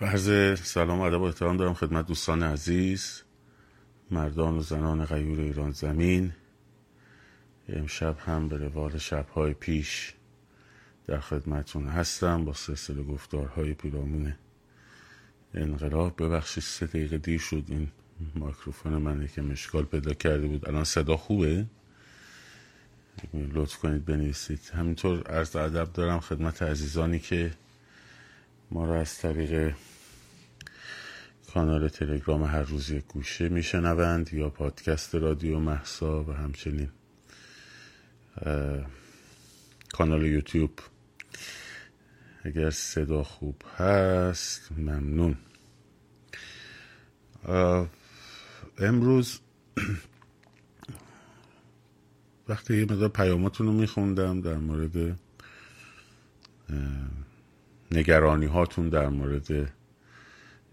[0.00, 3.22] عرض سلام و ادب و احترام دارم خدمت دوستان عزیز
[4.10, 6.32] مردان و زنان غیور ایران زمین.
[7.68, 10.14] امشب هم به روال شبهای پیش
[11.06, 14.34] در خدمتون هستم با سلسله گفتارهای پیرامون
[15.54, 16.22] انقلاب.
[16.22, 17.88] ببخشید سه دقیقه دیر شد این
[18.34, 20.68] مایکروفون من که مشکال پیدا کرده بود.
[20.68, 21.66] الان صدا خوبه؟
[23.34, 24.70] لطف کنید بنویسید.
[24.74, 27.50] همینطور عرض ادب دارم خدمت عزیزانی که
[28.70, 29.74] ما را از طریق
[31.54, 36.88] کانال تلگرام هر روز یک گوشه میشنوند یا پادکست رادیو محسا و همچنین
[39.92, 40.78] کانال یوتیوب.
[42.42, 45.36] اگر صدا خوب هست ممنون.
[48.78, 49.40] امروز
[52.48, 55.18] وقتی یه مقدار پیاماتون رو میخوندم در مورد
[57.92, 59.72] نگرانی هاتون در مورد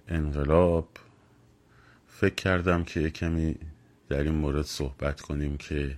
[0.07, 0.89] انقلاب.
[2.07, 3.55] فکر کردم که کمی
[4.09, 5.97] در این مورد صحبت کنیم که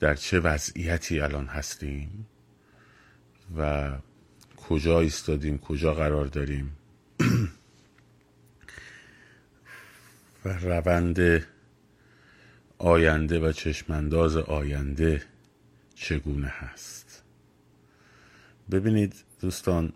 [0.00, 2.26] در چه وضعیتی الان هستیم
[3.56, 3.92] و
[4.56, 6.76] کجا ایستادیم کجا قرار داریم.
[10.44, 11.46] و روند
[12.78, 15.22] آینده و چشمانداز آینده
[15.94, 17.22] چگونه هست؟
[18.70, 19.92] ببینید دوستان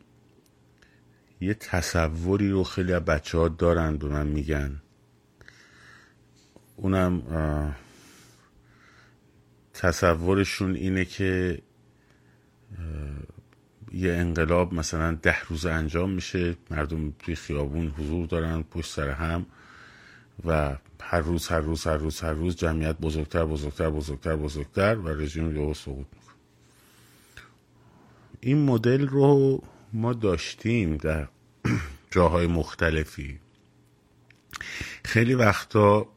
[1.41, 4.83] یه تصوری رو خیلی از بچه ها دارن به من میگن.
[6.77, 7.23] اونم
[9.75, 11.63] تصورشون اینه که
[13.93, 19.47] یه انقلاب مثلا ده روز انجام میشه مردم توی خیابون حضور دارن پشت سر هم
[20.45, 25.09] و هر روز هر روز هر روز هر روز جمعیت بزرگتر بزرگتر بزرگتر بزرگتر و
[25.09, 26.35] رژیم یهو سقوط می‌کنه.
[28.41, 31.29] این مدل رو ما داشتیم در
[32.11, 33.41] جاهای مختلفی.
[35.05, 36.09] خیلی وقتا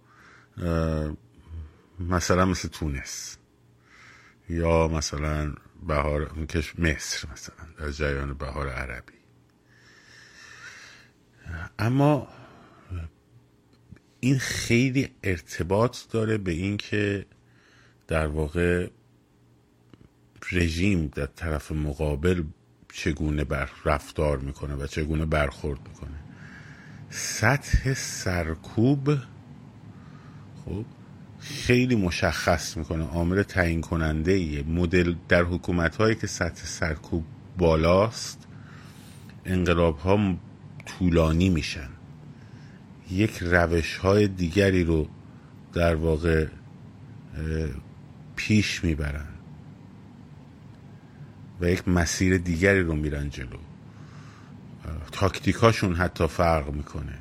[1.99, 3.37] مثلا مثل تونس
[4.49, 5.55] یا مثلا
[5.87, 6.31] بهار
[6.77, 9.13] مصر مثلا در جریان بهار عربی.
[11.79, 12.27] اما
[14.19, 17.25] این خیلی ارتباط داره به اینکه
[18.07, 18.89] در واقع
[20.51, 22.43] رژیم در طرف مقابل
[22.93, 26.17] چگونه بر رفتار می‌کنه و چگونه برخورد می‌کنه.
[27.09, 29.09] سطح سرکوب
[30.65, 30.85] خب
[31.39, 33.03] خیلی مشخص می‌کنه.
[33.03, 37.25] عامل تعیین کننده ایه مدل در حکومت هایی که سطح سرکوب
[37.57, 38.47] بالاست
[39.45, 40.35] انقلاب ها
[40.85, 41.89] طولانی میشن.
[43.11, 45.07] یک روش های دیگری رو
[45.73, 46.47] در واقع
[48.35, 49.30] پیش می‌برن.
[51.61, 53.57] و یک مسیر دیگری رو میرن جلو.
[55.11, 57.19] تاکتیکاشون حتی فرق می‌کنه.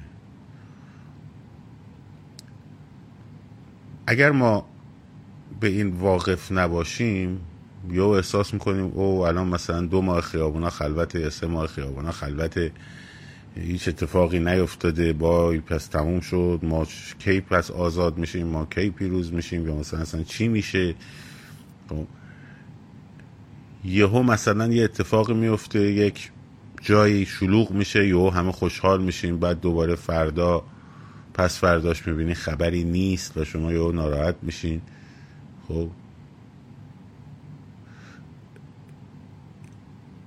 [4.07, 4.67] اگر ما
[5.61, 7.41] به این واقف نباشیم
[7.91, 12.71] یا احساس می‌کنیم او الان مثلا دو ماه خیابونا خلوت یا سه ماه خیابونا خلوت
[13.55, 16.87] هیچ اتفاقی نیفتاده با پس تموم شد ما
[17.19, 20.95] کی پس آزاد میشیم ما کی پیروز میشیم یا مثلا اصلا چی میشه؟
[21.89, 22.07] خب
[23.85, 26.31] یهو مثلا یه اتفاق میفته یک
[26.81, 30.63] جایی شلوغ میشه یهو همه خوشحال میشیم بعد دوباره فردا
[31.35, 34.81] پس فرداش می‌بینی خبری نیست و شما یهو ناراحت میشین.
[35.69, 35.91] خب.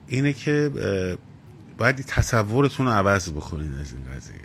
[0.08, 0.72] اینه که
[1.78, 4.36] باید تصورتون رو عوض بکنین از این قضیه.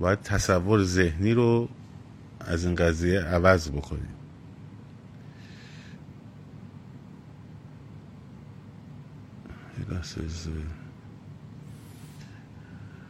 [0.00, 1.68] باید تصور ذهنی رو
[2.40, 4.17] از این قضیه عوض بکنین.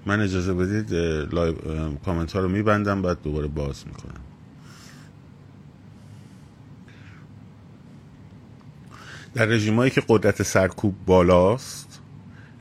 [0.06, 0.94] من اجازه بدید
[1.34, 1.54] لایو
[1.94, 4.20] کامنت ها رو میبندم بعد دوباره باز می‌کنم.
[9.34, 12.00] در رژیم هایی که قدرت سرکوب بالاست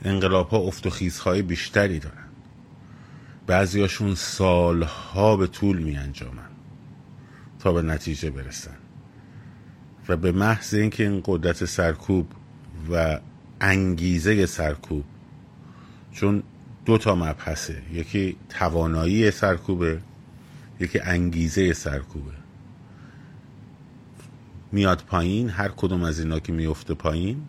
[0.03, 2.27] انقلاب ها افت و خیزهای بیشتری دارن
[3.47, 6.49] بعضیاشون سالها به طول می انجامن
[7.59, 8.77] تا به نتیجه برسن.
[10.09, 12.27] و به محض اینکه این قدرت سرکوب
[12.91, 13.19] و
[13.61, 15.03] انگیزه سرکوب.
[16.11, 16.43] چون
[16.85, 17.81] دو تا مبحثه.
[17.93, 20.01] یکی توانایی سرکوبه
[20.79, 22.31] یکی انگیزه سرکوبه.
[24.71, 27.47] میاد پایین هر کدوم از اینا که میفته پایین.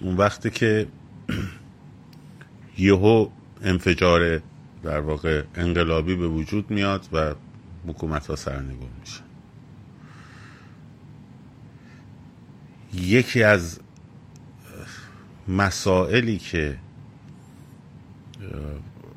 [0.00, 0.86] اون وقتی که
[2.78, 3.28] یهو
[3.62, 4.40] انفجار
[4.82, 7.34] در واقع انقلابی به وجود میاد و
[7.86, 9.20] حکومت ها سرنگون میشه
[12.94, 13.80] یکی از
[15.48, 16.78] مسائلی که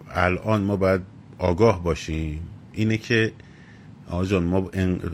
[0.09, 1.01] الان ما باید
[1.37, 3.33] آگاه باشیم اینه که
[4.09, 4.69] آقا جان ما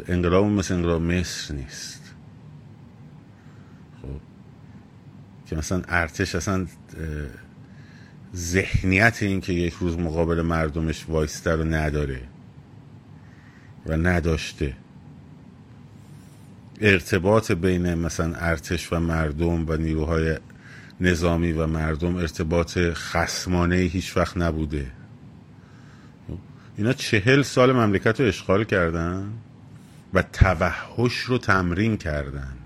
[0.08, 2.14] انقلاب مثل انقلاب مصر نیست.
[4.02, 4.08] خب
[5.50, 6.66] که مثلا ارتش اصلا
[8.36, 12.22] ذهنیت این که یک روز مقابل مردمش وایسته رو نداره
[13.86, 14.74] و نداشته.
[16.82, 20.38] ارتباط بین مثلا ارتش و مردم و نیروهای
[21.02, 24.92] نظامی و مردم ارتباط خسمانه هیچ وقت نبوده.
[26.78, 29.34] اینا چهل سال مملکت رو اشغال کردن
[30.14, 32.58] و توحش رو تمرین کردن.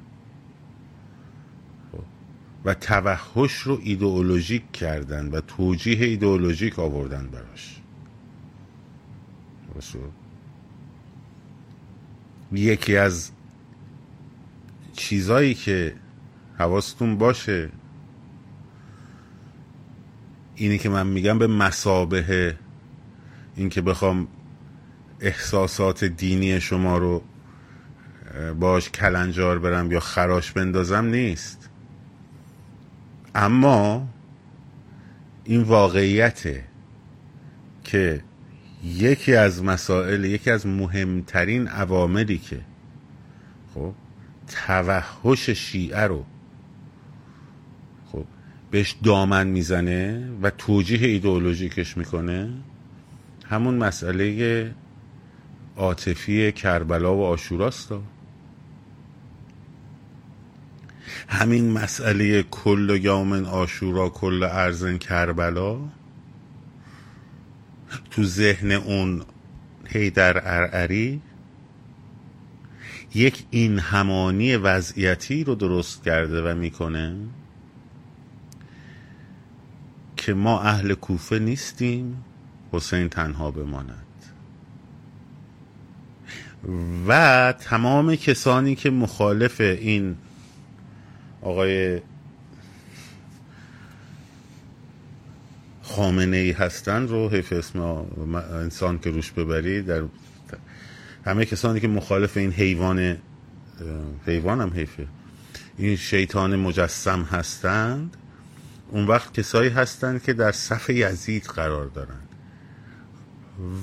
[2.66, 7.82] و توحش رو ایدئولوژیک کردن و توجیه ایدئولوژیک آوردن براش.
[12.52, 13.32] یکی از
[14.94, 15.96] چیزایی که
[16.58, 17.70] حواستون باشه
[20.56, 22.56] اینی که من میگم به مسابه
[23.56, 24.28] این که بخوام
[25.20, 27.22] احساسات دینی شما رو
[28.60, 31.70] باش کلنجار برم یا خراش بندازم نیست.
[33.36, 34.08] اما
[35.44, 36.64] این واقعیته
[37.84, 38.22] که
[38.84, 42.62] یکی از مسائل یکی از مهمترین عواملی که
[43.74, 43.94] خب
[44.48, 46.26] توحش شیعه رو
[48.76, 52.54] بهش دامن می‌زنه و توجیه ایدئولوژیکش می‌کنه.
[53.46, 54.72] همون مسئله
[55.78, 57.94] عاطفی کربلا و آشوراست.
[61.28, 65.78] همین مسئله کل یوم آشورا کل ارزن کربلا.
[68.12, 69.22] تو ذهن اون
[69.88, 71.22] هیدر ارعری
[73.14, 77.16] یک این همانی وضعیتی رو درست کرده و می‌کنه.
[80.26, 82.24] که ما اهل کوفه نیستیم
[82.72, 84.06] حسین تنها بماند.
[87.08, 90.16] و تمام کسانی که مخالف این
[91.42, 92.02] آقای
[95.82, 97.80] خامنه ای هستن رو حیف اسم
[98.54, 100.04] انسان که روش ببری در
[101.26, 103.18] همه کسانی که مخالف این حیوان
[104.26, 105.08] حیوان هم حیفه.
[105.78, 108.18] این شیطان مجسم هستند.
[108.96, 112.28] اون وقت کسایی هستند که در صف یزید قرار دارند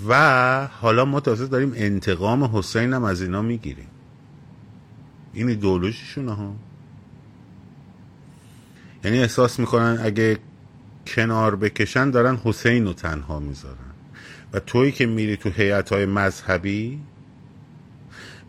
[0.09, 3.89] و حالا ما تازه داریم انتقام حسین هم از اینا می‌گیریم.
[5.33, 6.55] این ایدولوژیشون ها.
[9.05, 10.39] یعنی احساس می‌کنن اگه
[11.07, 13.93] کنار بکشن دارن حسین رو تنها می‌ذارن.
[14.53, 17.01] و تویی که میری تو حیات های مذهبی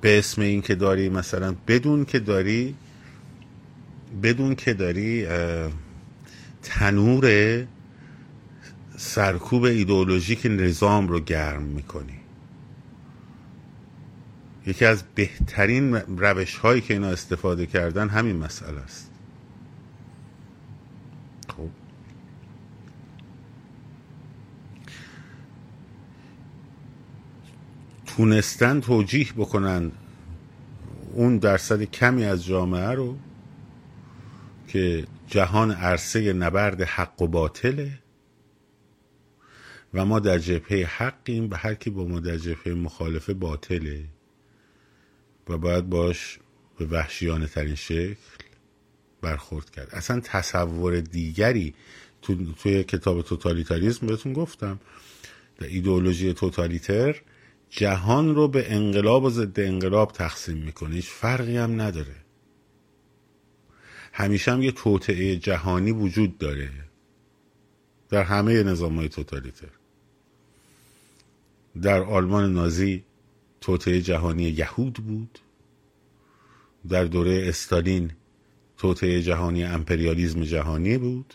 [0.02, 2.76] به اسم این که داری مثلا بدون که داری
[4.24, 5.28] بدون که داری
[6.64, 7.66] تنور
[8.98, 12.20] سرکوب ایدئولوژیک نظام رو گرم می‌کنی.
[14.68, 19.12] یکی از بهترین روش هایی که اینا استفاده کردن همین مسئله است.
[21.50, 21.70] خب.
[28.06, 29.92] تونستن توجیح بکنن
[31.14, 33.18] اون درصد کمی از جامعه رو
[34.68, 38.00] که جهان عرصه نبرد حق و باطله
[39.94, 44.06] و ما در جبهه حقیم و هر کی با ما در جبهه مخالفه باطله
[45.50, 46.40] و باید باش
[46.78, 48.16] به وحشیانه ترین شکل
[49.22, 49.90] برخورد کرد.
[49.92, 51.74] اصلا تصور دیگری
[52.22, 54.80] تو توی کتاب توتالیتاریزم بهتون گفتم
[55.58, 57.22] در ایدئولوژی توتالیتر
[57.70, 60.96] جهان رو به انقلاب و ضد انقلاب تقسیم می‌کنه.
[60.96, 62.23] هیچ فرقی هم نداره.
[64.14, 66.70] همیشه هم یه توطعه جهانی وجود داره
[68.10, 69.70] در همه نظام های توتالیتر.
[71.82, 73.04] در آلمان نازی
[73.62, 75.40] توطعه جهانی یهود بود.
[76.90, 78.12] در دوره استالین
[78.78, 81.34] توطعه جهانی امپریالیزم جهانی بود.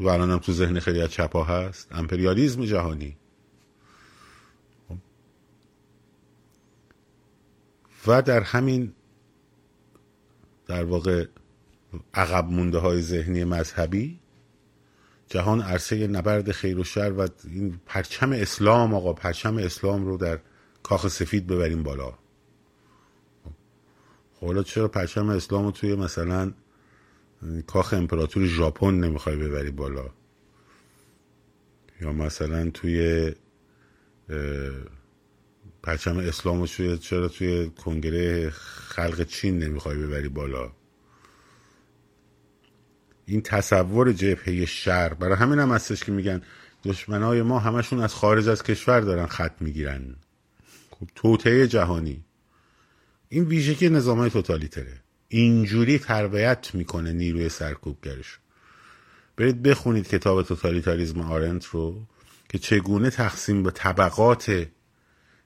[0.00, 3.16] و الان هم تو ذهن خیلی از چپا هست امپریالیزم جهانی.
[8.06, 8.92] و در همین
[10.66, 11.26] در واقع
[12.14, 14.20] عقب مونده های ذهنی مذهبی.
[15.28, 20.38] جهان عرصه نبرد خیر و شر و این پرچم اسلام آقا پرچم اسلام رو در
[20.82, 22.10] کاخ سفید ببریم بالا.
[24.34, 26.52] خب حالا چرا پرچم اسلام رو توی مثلا
[27.66, 30.10] کاخ امپراتور ژاپن نمی‌خوای ببری بالا؟
[32.00, 33.32] یا مثلا توی
[35.82, 40.72] پرچم اسلام رو چرا توی کنگره خلق چین نمی‌خوای ببری بالا؟
[43.26, 46.42] این تصور جبهه شر برای همین هم هستش که میگن
[46.84, 50.16] دشمنای ما همشون از خارج از کشور دارن خط می‌گیرن.
[50.90, 52.24] خب توطعه جهانی.
[53.28, 55.00] این ویژگی نظام های توتالیتره.
[55.28, 58.38] اینجوری تربیت می‌کنه نیروی سرکوبگرش.
[59.36, 62.06] برید بخونید کتاب توتالیتاریزم آرنت رو
[62.48, 64.66] که چگونه تقسیم به طبقات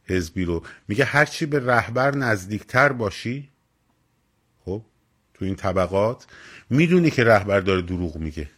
[0.04, 0.62] حزبی رو.
[0.88, 3.48] میگه هرچی به رهبر نزدیکتر باشی
[4.64, 4.82] خب
[5.38, 6.26] تو این طبقات
[6.70, 8.50] می‌دونی که رهبر داره دروغ میگه.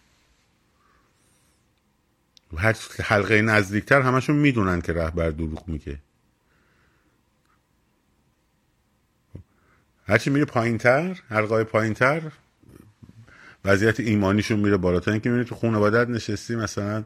[2.57, 5.99] هر حلقه نزدیکتر همشون می‌دونن که رهبر دروغ میگه.
[10.07, 12.23] هرچی میره پایین تر حلقه پایین تر
[13.65, 17.05] وضعیت ایمانیشون میره بالاتر اینکه می‌بینی تو خانوادت نشستی مثلا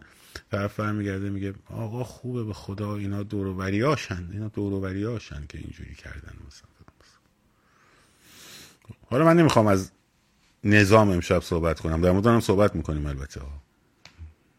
[0.50, 6.73] طرف میگرده میگه آقا خوبه به خدا اینا دوروبریاشن اینا دوروبریاشن که اینجوری کردن مثلا.
[9.14, 9.90] حالا من نمی‌خوام از
[10.64, 12.00] نظام امشب صحبت کنم.
[12.00, 13.40] در مورد صحبت می‌کنیم البته.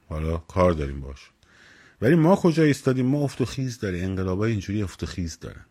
[0.09, 1.31] حالا کار داریم باش.
[2.01, 5.65] ولی ما کجا ایستادیم؟ ما افت و خیز داره انقلابای اینجوری افت و خیز دارن.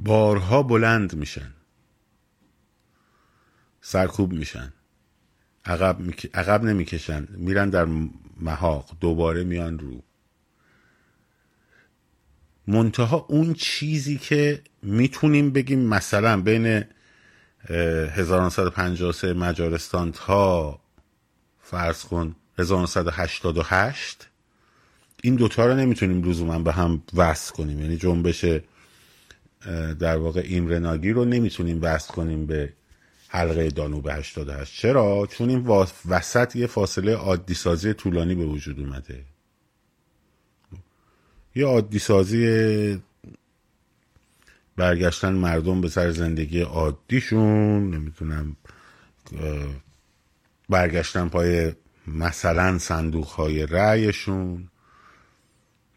[0.00, 1.52] بارها بلند میشن.
[3.80, 4.72] سرکوب میشن.
[5.64, 5.96] عقب,
[6.34, 7.28] عقب نمی‌کشن.
[7.30, 7.84] میرن در
[8.40, 8.96] محاق.
[9.00, 10.02] دوباره میان رو.
[12.68, 16.84] منتها اون چیزی که می‌تونیم بگیم مثلا بین
[17.68, 20.78] 1953 مجارستان تا
[21.60, 24.28] فرض کن 1988
[25.22, 27.80] این دوتا رو نمی‌تونیم لزوما به هم وصل کنیم.
[27.80, 28.44] یعنی جنبش
[29.98, 32.72] در واقع ایمرناگی رو نمی‌تونیم وصل کنیم به
[33.28, 35.66] حلقه دانوب 88 چرا؟ چون این
[36.08, 39.24] وسط یه فاصله عادی سازی طولانی به وجود اومده.
[41.56, 43.02] یه عادی سازی
[44.76, 48.56] برگشتن مردم به سر زندگی عادیشون نمی‌تونم
[50.68, 51.72] برگشتن پای
[52.06, 54.68] مثلا صندوق های رأیشون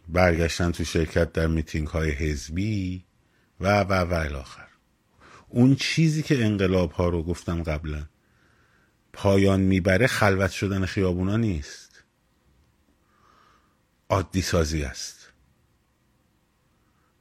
[0.07, 3.03] برگشتن تو شرکت در میتینگ های حزبی
[3.59, 4.67] و و و الاخر.
[5.47, 8.03] اون چیزی که انقلاب ها رو گفتم قبلا
[9.13, 12.03] پایان می‌بره خلوت شدن خیابونا نیست.
[14.09, 15.18] عادی سازی است.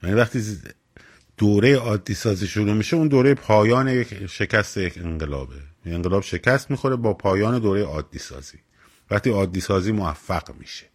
[0.02, 0.58] یعنی وقتی
[1.36, 5.54] دوره عادی سازی شروع میشه اون دوره پایان یک شکست یک انقلابه.
[5.86, 8.58] انقلاب شکست می‌خوره با پایان دوره عادی سازی.
[9.10, 10.86] وقتی عادی سازی موفق میشه.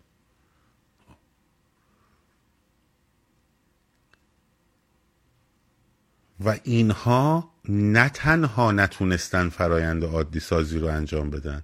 [6.46, 11.64] و اینها نه تنها نتونستن فرایند عادی سازی رو انجام بدن.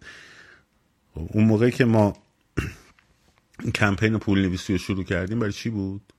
[1.13, 2.13] اون موقعی که ما
[3.75, 6.13] کمپین پول نویسی رو شروع کردیم برای چی بود؟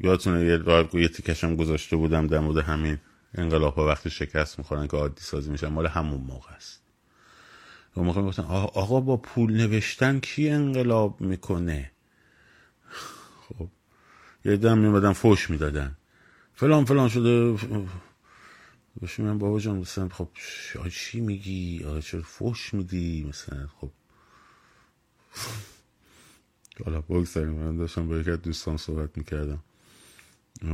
[0.00, 2.98] یادتونه یه یه تیکشم گذاشته بودم در مورد همین
[3.34, 6.82] انقلاب ها وقتی شکست می‌خورن که عادی سازی میشن مال همون موقع است.
[7.94, 11.90] اون موقع می‌گفتن آقا با پول نوشتن کی انقلاب می‌کنه؟
[13.40, 13.68] خب
[14.44, 15.96] یه دم میمدن فوش می‌دادن.
[16.54, 17.56] فلان فلان شده.
[19.00, 20.28] باشی من بابا جان مثلا خب
[20.90, 23.90] چی میگی؟ آقا چرا فوش میدی؟ مثلا خب.
[26.84, 27.52] حالا بگذاریم.
[27.52, 29.62] من داشتم با یکی دوستان صحبت می‌کردم.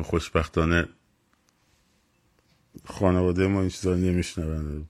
[0.04, 0.88] خوشبختانه
[2.84, 4.88] خانواده ما این چیزا نمیشنون.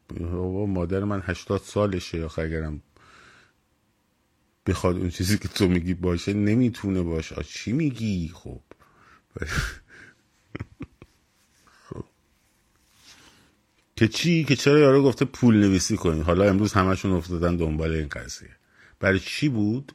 [0.68, 2.82] مادر من هشتاد سالشه یا اگرم
[4.66, 7.42] بخواد اون چیزی که تو میگی باشه نمی‌تونه باشه.
[7.42, 8.60] چی میگی؟ خب.
[13.96, 18.08] که چی؟ که چرا یارو گفته پول نویسی کنید حالا امروز همشون افتادن دنبال این
[18.08, 18.56] قضیه.
[19.00, 19.92] برای چی بود؟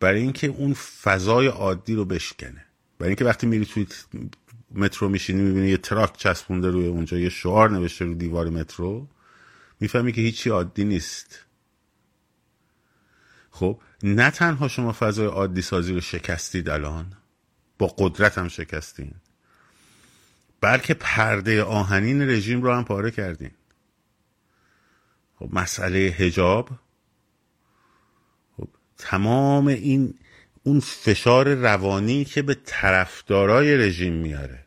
[0.00, 2.69] برای اینکه اون فضای عادی رو بشکنه.
[3.00, 3.86] برای اینکه وقتی میری توی
[4.70, 9.06] مترو میشینی می‌بینی یه تراک چسبونده روی اونجا یه شعار نوشته رو دیوار مترو.
[9.80, 11.44] می‌فهمی که هیچی عادی نیست.
[13.50, 17.12] خب نه تنها شما فضای عادی سازی رو شکستید الان
[17.78, 19.14] با قدرت هم شکستین
[20.60, 23.50] بلکه پرده آهنین رژیم رو هم پاره کردین.
[25.38, 26.70] خب مسئله هجاب
[28.56, 30.14] خب تمام این
[30.62, 34.66] اون فشار روانی که به طرفدارای رژیم میاره.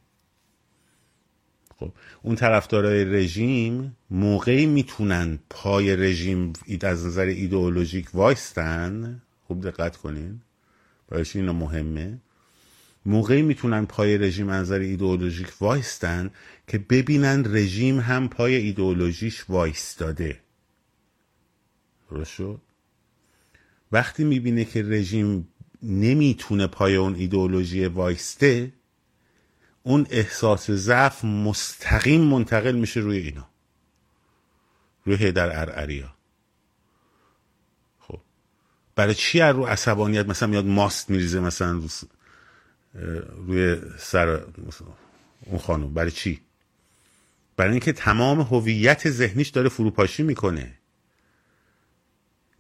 [1.79, 9.21] خب اون طرفدارای رژیم موقعی می‌تونن پای رژیم از نظر ایدئولوژیک وایستن.
[9.47, 10.41] خوب دقت کنین.
[11.09, 12.21] برایش این مهمه.
[13.05, 16.31] موقعی می‌تونن پای رژیم از نظر ایدئولوژیک وایستن
[16.67, 20.39] که ببینن رژیم هم پای ایدئولوژیش وایستاده.
[22.09, 22.61] درست شد؟
[23.91, 25.47] وقتی می‌بینه که رژیم
[25.83, 28.71] نمی‌تونه پای اون ایدئولوژی وایسته
[29.83, 33.47] اون احساس ضعف مستقیم منتقل میشه روی اینا.
[35.05, 36.13] روی در ارعریا
[38.95, 41.87] برای چی از رو عصبانیت مثلا میاد ماست میریزه مثلا رو
[43.47, 44.41] روی سر
[45.45, 46.41] اون خانم؟ برای چی؟
[47.57, 50.73] برای اینکه تمام هویت ذهنیش داره فروپاشی می‌کنه.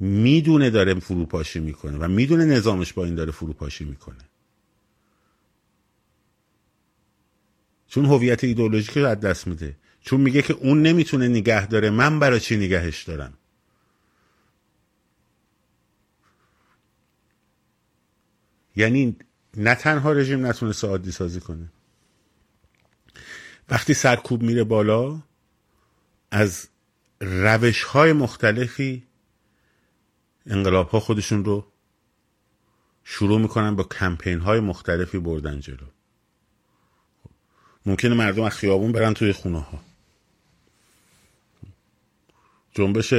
[0.03, 4.23] می‌دونه داره فروپاشی می‌کنه و می‌دونه نظامش با این داره فروپاشی می‌کنه.
[7.87, 9.75] چون هویت ایدئولوژیک رو از دست میده.
[10.01, 13.33] چون میگه که اون نمی‌تونه نگه داره من برای چی نگهش دارم؟
[18.75, 19.15] یعنی
[19.57, 21.71] نه تنها رژیم نتونسته عادی سازی کنه.
[23.69, 25.21] وقتی سرکوب میره بالا
[26.31, 26.67] از
[27.21, 29.03] روش های مختلفی
[30.45, 31.67] انقلاب ها خودشون رو
[33.03, 35.87] شروع می‌کنن با کمپین های مختلفی بردن جلو.
[37.85, 39.79] ممکنه مردم از خیابون برن توی خونه ها.
[42.71, 43.13] جنبش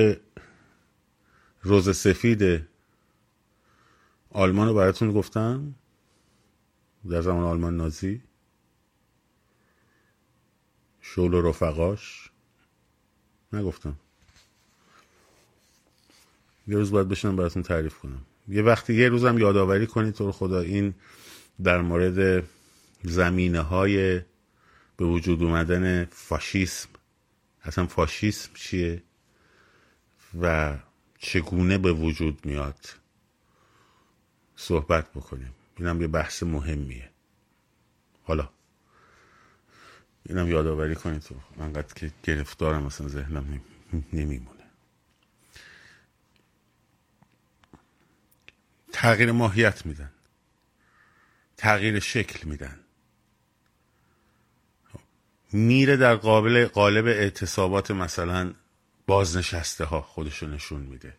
[1.63, 2.69] روز سفید
[4.31, 5.75] آلمان رو براتون گفتم.
[7.11, 8.23] در زمان آلمان نازی.
[11.01, 12.31] شول و رفقاش.
[13.53, 13.97] نگفتم.
[16.67, 18.23] یه روز باید بشنم براتون تعریف کنم.
[18.49, 20.95] یه وقتی یه روزم یادآوری کنید تو خدا این
[21.63, 22.45] در مورد
[23.03, 24.21] زمینه های
[24.97, 26.89] به وجود اومدن فاشیسم.
[27.63, 29.03] اصلا فاشیسم چیه
[30.41, 30.77] و
[31.19, 32.79] چگونه به وجود میاد؟
[34.57, 35.51] صحبت بکنیم.
[35.79, 37.11] اینم یه بحث مهمیه.
[38.25, 38.49] حالا.
[40.27, 41.35] اینم یادآوری کنید تو.
[41.61, 43.61] انقدر که گرفتارم مثلا ذهنم
[44.13, 44.54] نمیمونه.
[48.95, 50.11] تغییر ماهیت میدن.
[51.57, 52.79] تغییر شکل میدن.
[55.53, 58.55] میره در قابل قالب اعتصابات مثلا
[59.07, 61.17] بازنشسته ها خودشو نشون میده.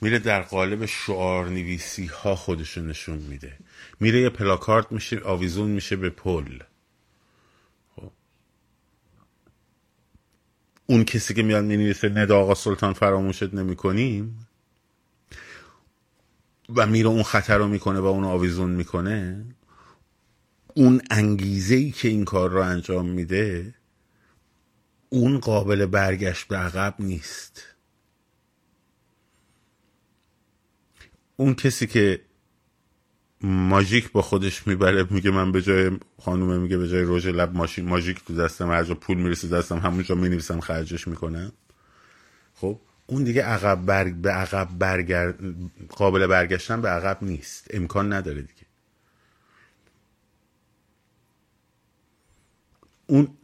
[0.00, 3.56] میره در قالب شعار نویسی ها خودشو نشون میده.
[4.00, 6.58] میره یه پلاکارت میشه آویزون میشه به پل.
[7.96, 8.10] خب.
[10.86, 14.47] اون کسی که میاد می‌نویسه ندا آقا سلطان فراموشت نمی کنیم
[16.76, 19.44] و میره اون خطر رو می‌کنه و اون آویزون می‌کنه
[20.74, 23.74] اون انگیزه ای که این کار رو انجام میده
[25.08, 27.62] اون قابل برگشت به عقب نیست.
[31.36, 32.20] اون کسی که
[33.40, 35.90] ماژیک با خودش می‌بره میگه من به جای
[36.22, 39.78] خانومه میگه به جای روژ لب ماشین ماژیک تو دستم هر جا پول می‌رسه دستم
[39.78, 41.52] همونجا می‌نویسم خرجش می‌کنم.
[43.10, 45.38] اون دیگه عقب برگ به عقب برگرد
[45.88, 47.66] قابل برگشتن به عقب نیست.
[47.70, 48.66] امکان نداره دیگه.
[53.06, 53.36] اون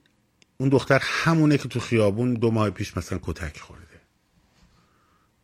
[0.56, 4.00] اون دختر همونه که تو خیابون دو ماه پیش مثلا کتک خورده.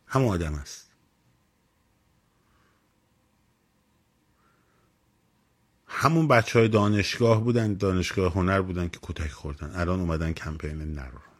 [0.07, 0.91] همون آدم است.
[5.87, 9.71] همون بچه های دانشگاه بودن دانشگاه هنر بودن که کتک خوردن.
[9.75, 11.30] الان اومدن کمپین نرو.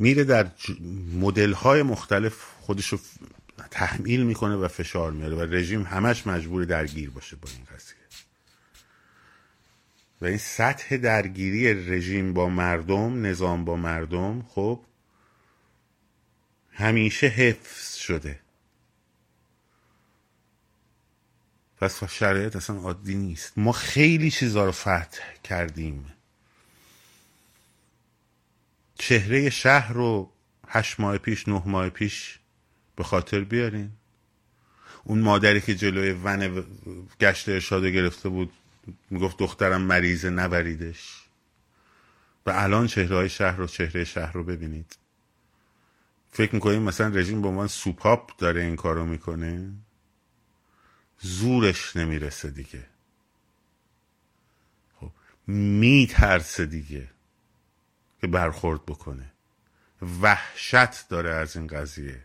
[0.00, 0.50] میره در
[1.12, 2.98] مدل های مختلف خودشو
[3.70, 7.96] تحمیل می‌کنه و فشار میاره و رژیم همش مجبور درگیر باشه با این قضیه.
[10.20, 14.80] و این سطح درگیری رژیم با مردم نظام با مردم خب
[16.72, 18.40] همیشه حفظ شده.
[21.76, 23.52] پس شرایط اصلا عادی نیست.
[23.58, 26.06] ما خیلی چیزا رو فتح کردیم.
[29.00, 30.32] چهره شهر رو
[30.68, 32.38] هشت ماه پیش نه ماه پیش
[32.96, 33.90] به خاطر بیارین.
[35.04, 36.64] اون مادری که جلوی ون
[37.20, 38.52] گشت ارشاد گرفته بود
[39.10, 41.22] می‌گفت دخترم مریضه نبریدش.
[42.46, 44.96] و الان چهره های شهر رو چهره شهر رو ببینید.
[46.32, 49.72] فکر می‌کنیم مثلا رژیم به عنوان سوپاپ داره این کارو می‌کنه.
[51.20, 52.86] زورش نمی‌رسه دیگه.
[55.00, 55.10] خب
[55.46, 57.08] میترسه دیگه.
[58.20, 59.32] که برخورد بکنه.
[60.22, 62.24] وحشت داره از این قضیه.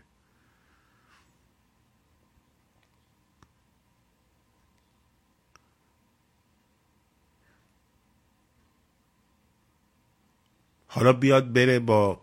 [10.86, 12.20] حالا بیاد بره با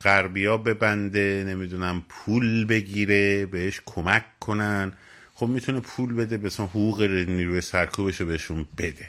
[0.00, 4.92] غربیا ببنده نمی‌دونم پول بگیره بهش کمک کنن.
[5.34, 9.08] خب می‌تونه پول بده به حقوق نیروی سرکوبش رو بهشون بده.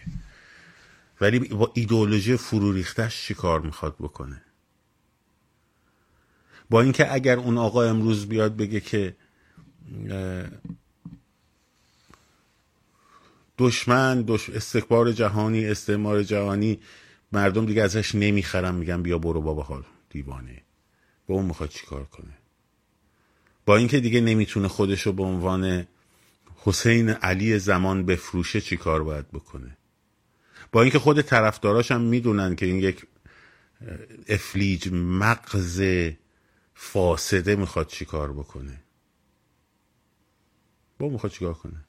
[1.22, 4.42] ولی با ایدئولوژی فرو ریختش چی کار می‌خواد بکنه؟
[6.70, 9.16] با اینکه اگر اون آقا امروز بیاد بگه که
[13.58, 14.50] دشمن دش...
[14.50, 16.80] استکبار جهانی استعمار جهانی
[17.32, 20.62] مردم دیگه ازش نمی‌خرن میگن بیا برو بابا حال دیوانه.
[21.28, 22.38] با اون می‌خواد چیکار کنه؟
[23.66, 25.88] با اینکه دیگه نمی‌تونه خودش رو به عنوان
[26.56, 29.78] حسین علی زمان بفروشه چیکار باید بکنه؟
[30.72, 33.08] با اینکه خود طرفداراش هم می‌دونن که این یک
[34.30, 35.84] افلیج مغز
[36.74, 38.84] فاسده می‌خواد چیکار بکنه.
[41.00, 41.86] با می‌خواد چیکار کنه؟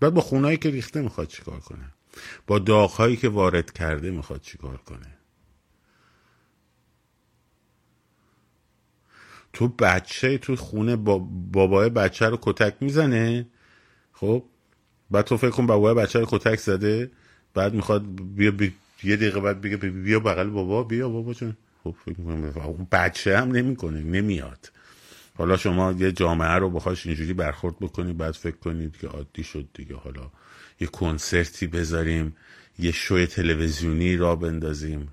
[0.00, 1.92] بعد با خونایی که ریخته می‌خواد چیکار کنه؟
[2.46, 5.16] با داغهایی که وارد کرده می‌خواد چیکار کنه؟
[9.52, 11.18] تو بچه تو خونه با
[11.52, 13.46] بابای بچه رو کتک می‌زنه؟
[14.12, 14.44] خب؟
[15.10, 17.10] بعد تو فکر کن بابای بچه رو کتک زده؟
[17.56, 18.04] بعد می‌خواد
[18.36, 18.72] بیا بی...
[19.04, 24.72] یه دقیقه بعد بگه بیا بغل بابا بیا بابا چون خب بچه هم نمی‌کنه نمیاد.
[25.38, 29.68] حالا شما یه جامعه رو بخواش اینجوری برخورد بکنید بعد فکر کنید که عادی شد
[29.74, 29.96] دیگه.
[29.96, 30.30] حالا
[30.80, 32.36] یه کنسرتی بذاریم
[32.78, 35.12] یه شوی تلویزیونی را بندازیم.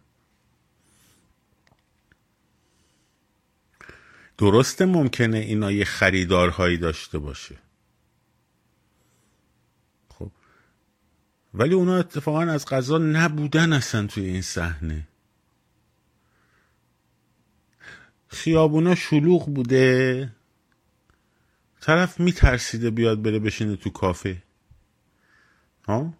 [4.37, 7.55] درسته ممکنه اینا یه خریدارهایی داشته باشه.
[11.53, 15.07] ولی اونا اتفاقا از غذا نبودن اصلا توی این صحنه.
[18.27, 20.29] خیابونا شلوغ بوده.
[21.81, 24.37] طرف میترسیده بیاد بره بشینه تو کافه.
[25.87, 26.13] ها؟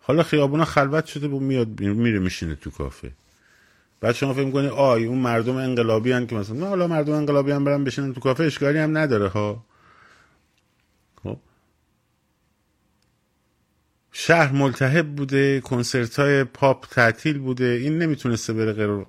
[0.00, 3.12] حالا خیابونا خلوت شده بود میاد میره میشینه تو کافه.
[4.00, 7.50] بعد شما فکر می‌کنی آی اون مردم انقلابی هن که مثلا نه حالا مردم انقلابی
[7.50, 9.64] هم برن بشینن تو کافه اشکالی هم نداره ها؟
[14.12, 17.64] شهر ملتهب بوده کنسرت های پاپ تعطیل بوده.
[17.64, 19.06] این نمی‌تونسته بره قر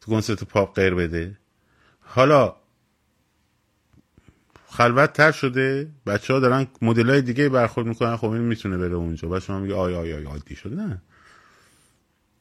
[0.00, 1.38] تو کنسرت پاپ قر بده.
[2.00, 2.56] حالا
[4.66, 5.90] خلوت تر شده.
[6.06, 8.16] بچه ها دارن مدل های دیگه برخورد می‌کنن.
[8.16, 9.28] خب این می‌تونه بره اونجا.
[9.28, 11.02] بعد شما میگه آی آی آی عادی شده؟ نه.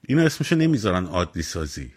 [0.08, 1.92] اینا اسمشو نمی‌ذارن عادی سازی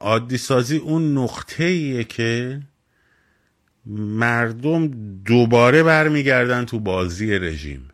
[0.00, 2.60] عادی سازی اون نقطه ایه که
[3.86, 4.86] مردم
[5.22, 7.88] دوباره برمیگردن تو بازی رژیم.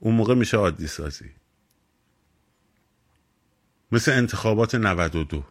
[0.00, 1.30] اون موقع میشه عادی سازی.
[3.92, 5.44] مثل انتخابات 92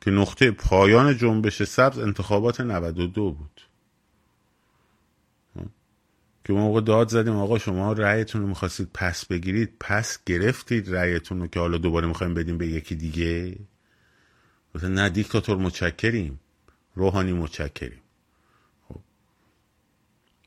[0.00, 3.60] که نقطه پایان جنبش سبز انتخابات 92 بود.
[6.44, 11.40] که ما موقع داد زدیم آقا شما رأیتون رو می‌خواستید پس بگیرید پس گرفتید رأیتون
[11.40, 13.56] رو که حالا دوباره می‌خوایم بدیم به یکی دیگه.
[14.74, 16.40] مثلا نه دیکتاتور متشکریم
[16.94, 18.00] روحانی متشکریم.
[18.88, 19.00] خب.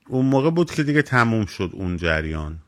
[0.07, 2.59] اون موقع بود که دیگه تموم شد اون جریان.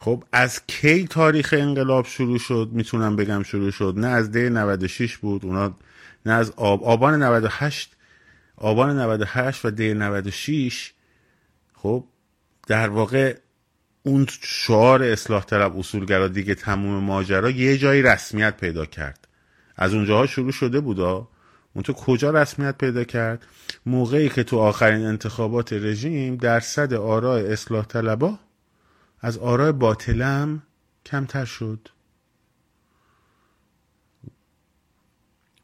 [0.00, 3.94] خب از کی تاریخ انقلاب شروع شد؟ می‌تونم بگم شروع شد.
[3.96, 5.74] نه از ده 96 بود اونا
[6.26, 7.96] نه از آب آبان 98
[8.56, 10.92] آبان 98 و ده 96
[11.74, 12.04] خب
[12.66, 13.38] در واقع
[14.02, 19.28] اون شعار اصلاح طلب اصولگرا دیگه تموم ماجرا یه جایی رسمیت پیدا کرد.
[19.76, 21.28] از اونجاها شروع شده بودا
[21.74, 23.46] اون تو کجا رسمیت پیدا کرد؟
[23.86, 28.38] موقعی که تو آخرین انتخابات رژیم درصد آراء اصلاح طلبا
[29.20, 30.62] از آراء باطلم
[31.06, 31.88] کمتر شد.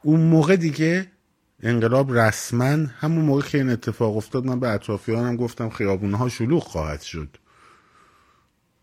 [0.03, 1.11] اون موقع دیگه
[1.62, 7.03] انقلاب رسما همون موقع که این اتفاق افتاد من به اطرافیانم گفتم خیابونها شلوغ خواهد
[7.03, 7.37] شد.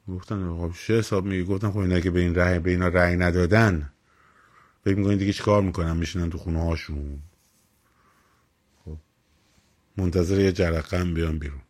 [0.08, 3.16] گفتن خب چه حساب میگی؟ گفتم خب اینا که به این رأی به اینا رأی
[3.18, 3.92] ندادن.
[4.84, 7.20] فکر می‌کنین دیگه چیکار می‌کنن؟ میشینن تو خونه هاشون.
[8.86, 8.98] خب.
[9.98, 11.62] منتظر یه جرقه بیان بیرون.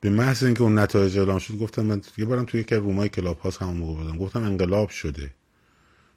[0.00, 3.38] به محض اینکه اون نتایج اعلام شد گفتم من یه بارم توی یکی رومای کلاب
[3.38, 4.18] هاست همون موقع بودم.
[4.18, 5.34] گفتم انقلاب شده.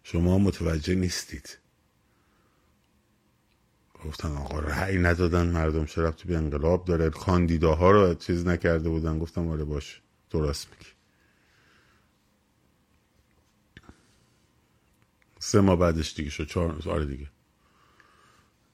[0.04, 1.58] شما متوجه نیستید.
[4.06, 9.20] گفتن آقا رأی ندادن مردم چرا تو به انقلاب داره؟ کاندیداها رو چیز نکرده بودن.
[9.20, 10.92] گفتم آره باش درست میگی.
[15.40, 16.48] سه ماه بعدش دیگه شد.
[16.48, 17.28] چهار آره دیگه.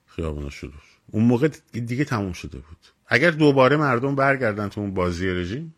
[0.06, 0.74] خیابونا شروع
[1.12, 2.78] اون موقع دیگه تموم شده بود.
[3.08, 5.76] اگر دوباره مردم برگردن تو اون بازی رژیم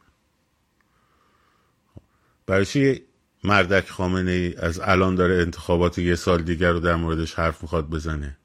[2.46, 3.02] برای چی
[3.44, 7.90] مردک خامنه ای از الان داره انتخابات یه سال دیگر رو در موردش حرف می‌خواد
[7.90, 8.38] بزنه؟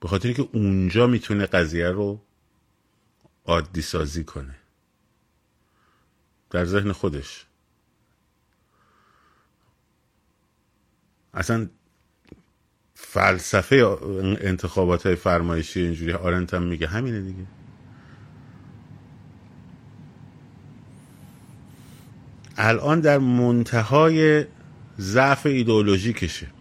[0.00, 2.20] به خاطر که اونجا می‌تونه قضیه رو
[3.44, 4.54] عادی سازی کنه.
[6.50, 7.46] در ذهن خودش.
[11.34, 11.68] اصلا
[12.94, 13.76] فلسفه
[14.40, 16.86] انتخابات های فرمایشی اینجوری آرنت هم میگه.
[16.86, 17.46] همینه دیگه.
[22.56, 24.44] الان در منتهای
[24.98, 26.57] ضعف ایدئولوژیکشه.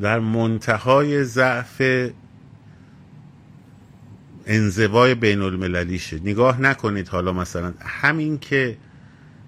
[0.00, 1.82] در منتهای ضعف
[4.46, 8.76] انزوای بین المللیشه نگاه نکنید حالا مثلا همین که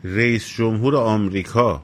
[0.04, 1.82] رئیس جمهور آمریکا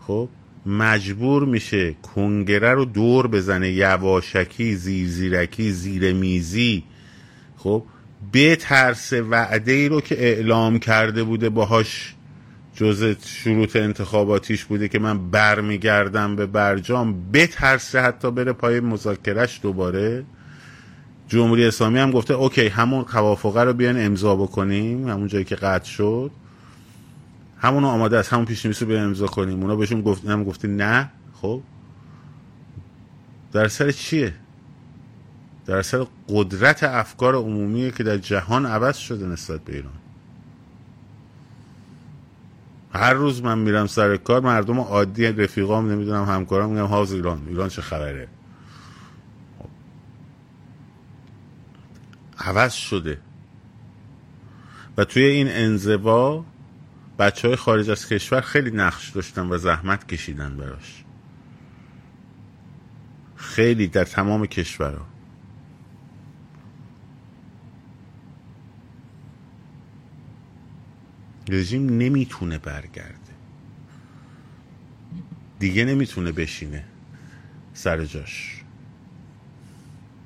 [0.00, 0.28] خب
[0.66, 6.84] مجبور میشه کنگره رو دور بزنه یواشکی زیر زیرکی زیر میزی
[7.56, 7.82] خب
[8.32, 12.14] به ترس وعده ای رو که اعلام کرده بوده باهاش
[12.74, 20.24] جز شروط انتخاباتیش بوده که من برمیگردم به برجام بترسه حتی بره پای مذاکرش دوباره.
[21.28, 25.88] جمهوری اسلامی هم گفته اوکی همون توافقه رو بیان امضا بکنیم همون جایی که قطع
[25.88, 26.30] شد.
[27.58, 29.60] همونو آماده است همون پیش رو بیان امضا کنیم.
[29.60, 31.10] اونا بهشون گفت هم گفته نه
[31.40, 31.62] خب.
[33.52, 34.34] در سر چیه؟
[35.66, 40.03] در سر قدرت افکار عمومی که در جهان عوض شده نسبت به ایران.
[42.94, 47.68] هر روز من میرم سر کار مردم عادی رفیقام نمی‌دونم همکارام میگم هاوز ایران ایران
[47.68, 48.28] چه خبره؟
[52.38, 53.18] عوض شده.
[54.96, 56.44] و توی این انزوا
[57.18, 61.04] بچه های خارج از کشور خیلی نقش داشتن و زحمت کشیدن براش.
[63.36, 65.13] خیلی در تمام کشورها.
[71.48, 73.34] رژیم نمی‌تونه برگرده.
[75.58, 76.84] دیگه نمی‌تونه بشینه
[77.74, 78.62] سر جاش.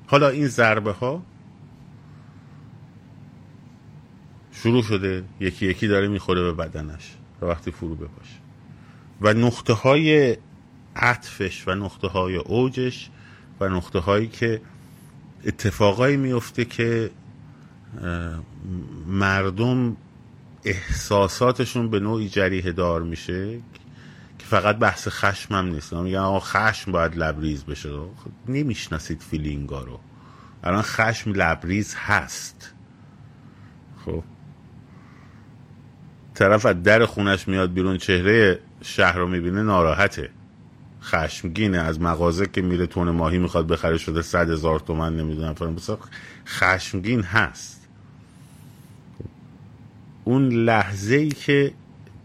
[0.07, 1.23] حالا این ضربه ها
[4.51, 8.35] شروع شده یکی یکی داره می‌خوره به بدنش و وقتی فرو بپاشه.
[9.21, 10.37] و نقطه های
[10.95, 13.09] عطفش و نقطه های اوجش
[13.59, 14.61] و نقطه هایی که
[15.45, 17.11] اتفاقایی میفته که
[19.07, 19.97] مردم
[20.63, 23.59] احساساتشون به نوعی جریه دار میشه
[24.39, 25.93] که فقط بحث خشم هم نیست.
[25.93, 27.89] میگن آقا خشم باید لبریز بشه.
[27.89, 29.99] خب نمی‌شناسید فیلینگا رو.
[30.63, 32.73] الان خشم لبریز هست.
[34.05, 34.23] خب.
[36.33, 40.29] طرف از در خونش میاد بیرون چهره شهر رو می‌بینه ناراحته.
[41.01, 41.77] خشمگینه.
[41.77, 45.75] از مغازه که میره تون ماهی می‌خواد بخره شده صد هزار تومن نمی‌دونم فرم
[46.47, 47.78] خشمگین هست.
[50.29, 51.73] اون لحظه ای که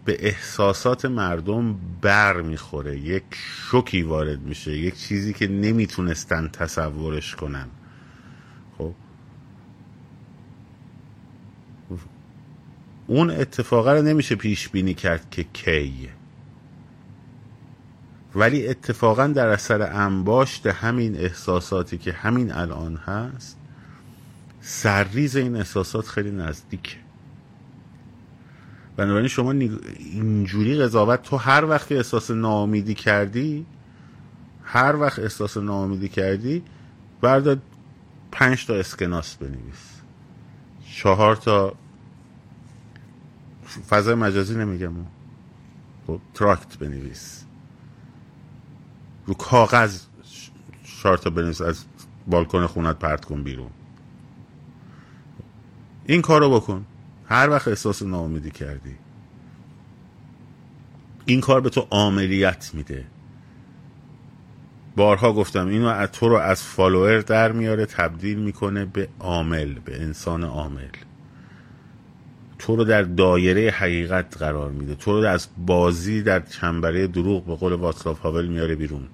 [0.04, 7.66] به احساسات مردم بر می‌خوره یک شوکی وارد میشه یک چیزی که نمی‌تونستن تصورش کنن.
[8.78, 8.92] خب؟
[13.06, 16.10] اون اتفاقه رو نمیشه پیش بینی کرد که کیه.
[18.34, 23.58] ولی اتفاقا در اثر انباشت همین احساساتی که همین الان هست
[24.60, 27.03] سرریز این احساسات خیلی نزدیکه.
[28.96, 29.50] بنابراین شما
[29.98, 33.66] اینجوری قضاوت تو هر وقت احساس ناامیدی کردی
[34.64, 36.62] هر وقت احساس ناامیدی کردی
[37.20, 37.58] بردار
[38.32, 40.00] پنج تا اسکناس بنویس.
[40.96, 41.74] چهار تا
[43.88, 44.92] فضای مجازی نمیگم.
[46.06, 47.44] خب تراکت بنویس.
[49.26, 50.02] رو کاغذ
[51.02, 51.84] چهار تا بنویس از
[52.26, 53.70] بالکن خونت پرت کن بیرون.
[56.06, 56.86] این کارو بکن.
[57.34, 58.94] هر وقت احساس ناامیدی کردی.
[61.24, 63.04] این کار به تو عاملیت میده.
[64.96, 70.02] بارها گفتم اینو از تو رو از فالوور در میاره تبدیل می‌کنه به عامل به
[70.02, 70.88] انسان عامل.
[72.58, 74.94] تو رو در دایره حقیقت قرار میده.
[74.94, 79.08] تو رو از بازی در چنبره دروغ به قول واتسلاف هاول میاره بیرون.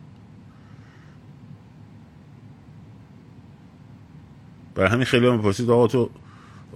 [4.74, 6.10] برای همین خیلی هم پرسید آقا تو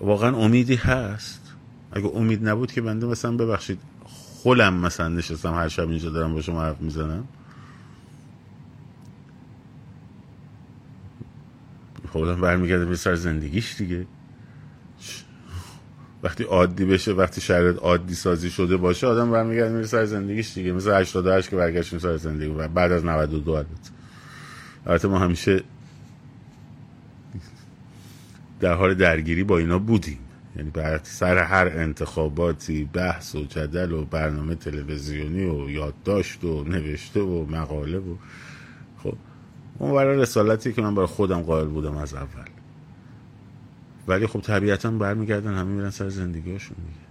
[0.00, 1.40] واقعا امیدی هست؟
[1.92, 6.40] اگه امید نبود که بنده مثلا ببخشید خولم مثلا نشستم هر شب اینجا دارم با
[6.40, 7.24] شما حرف می‌زنم.
[12.12, 14.06] خودم برمیگرده به سر زندگیش دیگه.
[16.22, 20.72] وقتی عادی بشه وقتی شرایط عادی سازی شده باشه آدم برمیگرده میره سر زندگیش دیگه.
[20.72, 22.52] مثل 88 که برگشتیم سر زندگی.
[22.74, 23.90] بعد از 92 البته.
[24.86, 25.62] البته ما همیشه
[28.60, 30.18] در حال درگیری با اینا بودیم.
[30.56, 37.20] یعنی بر سر هر انتخاباتی بحث و جدل و برنامه تلویزیونی و یادداشت و نوشته
[37.20, 38.16] و مقاله و
[39.02, 39.16] خب
[39.78, 42.44] اون برای رسالتی که من برای خودم قائل بودم از اول.
[44.08, 47.04] ولی خب طبیعتا برمیگردن همه میرن سر زندگیشون دیگه.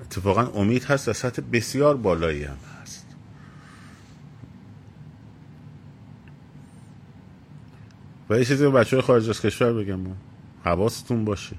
[0.00, 3.06] اتفاقا امید هست از سطح بسیار بالایی هم هست
[8.30, 10.00] و یه چیزی خارج از کشور بگم.
[10.64, 11.56] حواستون باشه.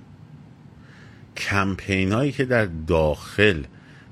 [1.37, 3.63] کمپین هایی که در داخل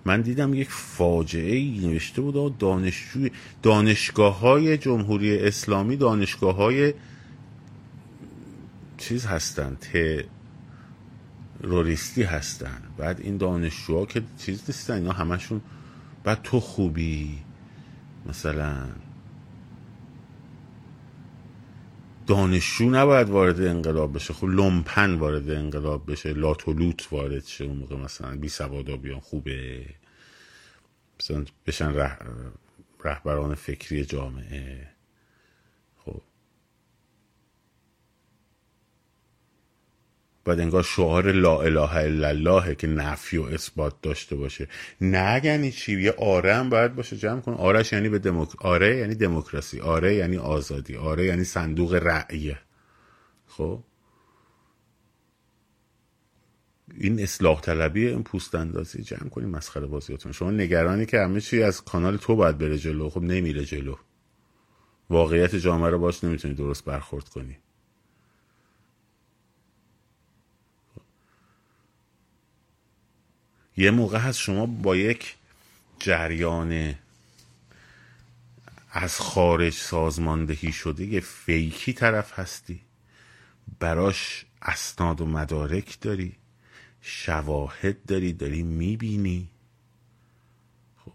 [0.05, 3.31] من دیدم یک فاجعه ای نوشته بود دانشجوی
[3.63, 6.93] دانشگاه های جمهوری اسلامی دانشگاه های
[8.97, 9.77] چیز هستن
[11.61, 12.81] تروریستی هستن.
[12.97, 15.61] بعد این دانشجوها که چیز نیستن اینا همشون
[16.23, 17.37] بعد تو خوبی؟
[18.29, 18.75] مثلا
[22.27, 24.33] دانشجو نباید وارد انقلاب بشه.
[24.33, 26.33] خب لومپن وارد انقلاب بشه.
[26.33, 27.65] لاتولوت وارد شه.
[27.65, 29.85] اون موقع مثلا بی سوادا بیان خوبه.
[31.19, 32.17] مثلا بشن ره...
[33.05, 34.94] رهبران فکری جامعه.
[40.45, 44.67] باید انگار شعار لا اله الا الله که نفی و اثبات داشته باشه.
[45.01, 47.53] نه یعنی چی یه آره هم باید باشه جمع کن.
[47.53, 48.65] آرش یعنی به دموک...
[48.65, 52.59] آره یعنی دموکراسی آره یعنی آزادی آره یعنی صندوق رأیه
[53.47, 53.83] خب؟
[56.97, 60.31] این اصلاح طلبی این پوست اندازی جمع کنیم مسخره بازیاتون.
[60.31, 63.09] شما نگرانی که همه چی از کانال تو باید بره جلو.
[63.09, 63.95] خب نمیره جلو.
[65.09, 67.57] واقعیت جامعه رو باش نمی‌تونی درست برخورد کنی.
[73.77, 75.35] یه موقع هست شما با یک
[75.99, 76.95] جریان
[78.91, 82.81] از خارج سازماندهی شده یه فیکی طرف هستی.
[83.79, 86.35] براش اسناد و مدارک داری.
[87.01, 88.33] شواهد داری.
[88.33, 89.49] داری می‌بینی.
[91.05, 91.13] خب.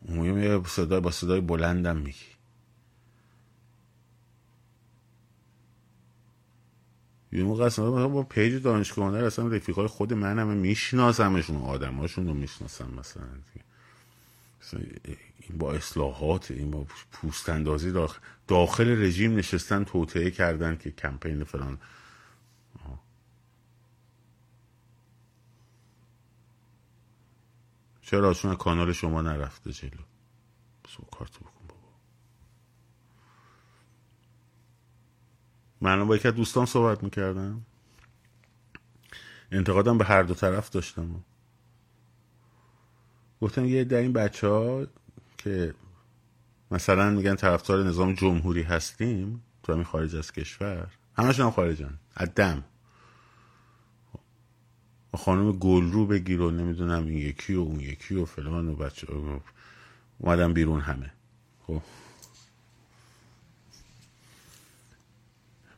[0.00, 2.35] اون صدای با صدای بلندم میگی.
[7.36, 12.34] یه موقع اصلا با پیج دانشگاه هنر اصلا رفیقای خود من همه میشناسمشون آدماشون رو
[12.34, 13.24] می‌شناسم مثلا.
[15.40, 18.18] این با اصلاحات این با پوست اندازی داخل,
[18.48, 21.78] داخل رژیم نشستن توطعه کردن که کمپین فلان.
[28.02, 30.02] چرا؟ چون کانال شما نرفته جلو.
[30.84, 31.92] بسو کارتو بکن بابا
[35.80, 37.62] من با یکی دوستان صحبت می‌کردم.
[39.52, 41.24] انتقادم به هر دو طرف داشتم.
[43.40, 44.86] گفتم یه در این بچه ها
[45.38, 45.74] که
[46.70, 50.86] مثلا میگن طرفدار نظام جمهوری هستیم تو همین خارج از کشور
[51.16, 51.98] همشون هم خارجن
[52.34, 52.64] دم.
[55.16, 59.06] خانم گلرو بگیر و نمی‌دونم این یکی و اون یکی و فلان و بچه
[60.18, 61.12] اومدن بیرون همه.
[61.66, 61.82] خب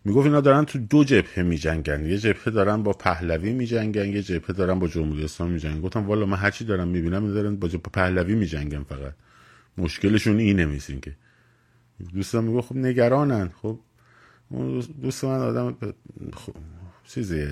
[0.04, 2.06] می‌گفت اینا دارن تو دو جبهه میجنگن.
[2.06, 5.80] یه جبهه دارن با پهلوی میجنگن یه جبهه دارن با جمهوری اسلامی میجنگن.
[5.80, 9.14] گفتم والا من هرچی دارم می‌بینم دارن با جبهه پهلوی میجنگن فقط.
[9.78, 11.16] مشکلشون اینه میسین که
[12.14, 13.50] دوستان میگو خب نگرانن.
[13.62, 13.78] خب
[15.02, 15.76] دوست من آدم
[16.34, 16.54] خب
[17.06, 17.46] چیزی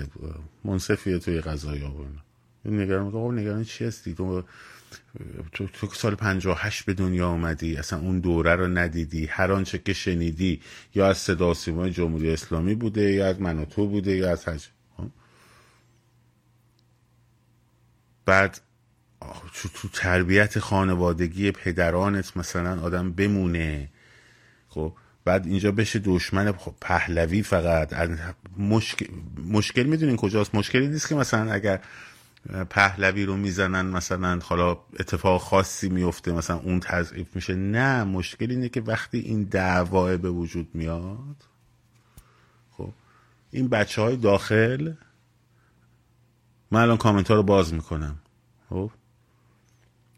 [0.63, 2.05] منصفیه توی غذای ها
[2.65, 4.43] نگران خب نگران چی هستی؟ تو
[5.51, 9.25] تو, تو سال 58 به دنیا آمدی اصلا اون دوره رو ندیدی.
[9.25, 10.61] هر آنچه که شنیدی
[10.95, 14.47] یا از صدا سیمای جمهوری اسلامی بوده یا از من و تو بوده یا از
[14.47, 14.67] حج
[14.97, 15.09] خب؟
[18.25, 18.61] بعد
[19.53, 23.89] تو, تو تربیت خانوادگی پدرانت مثلا آدم بمونه.
[24.69, 24.93] خب؟
[25.25, 27.93] بعد اینجا بشه دشمن خب پهلوی فقط.
[28.57, 29.05] مشکل,
[29.47, 31.79] مشکل می‌دونین کجاست؟ مشکلی نیست که مثلا اگر
[32.69, 37.55] پهلوی رو می‌زنن مثلا حالا اتفاق خاصی میفته مثلا اون تضعیف میشه.
[37.55, 41.43] نه مشکل اینه که وقتی این دعواه به وجود میاد
[42.71, 42.93] خب
[43.51, 44.93] این بچه های داخل
[46.71, 48.19] من الان کامنت ها رو باز می‌کنم.
[48.69, 48.91] خب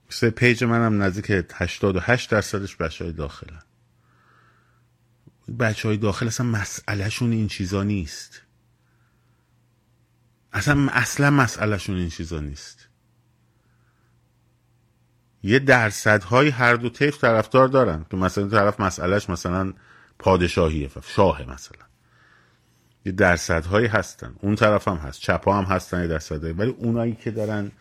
[0.10, 3.62] سه پیج منم نزدیک 88 درصدش بچه های داخلن.
[5.60, 8.42] بچه های داخل اصلا مسئلهشون این چیزا نیست.
[10.54, 12.88] اصلا اصلا مسئلهشون این چیزا نیست.
[15.44, 19.74] یه درصدهای هر دو طیف طرفدار دارن که مثلا طرف مسئلهش مثلا
[20.20, 21.86] پادشاهیه شاه مثلا.
[23.06, 24.36] یه درصدهایی هستن.
[24.42, 25.20] اون طرف هم هست.
[25.20, 26.54] چپا هم هستن یه درصدهایی.
[26.54, 27.72] ولی اونایی که دارن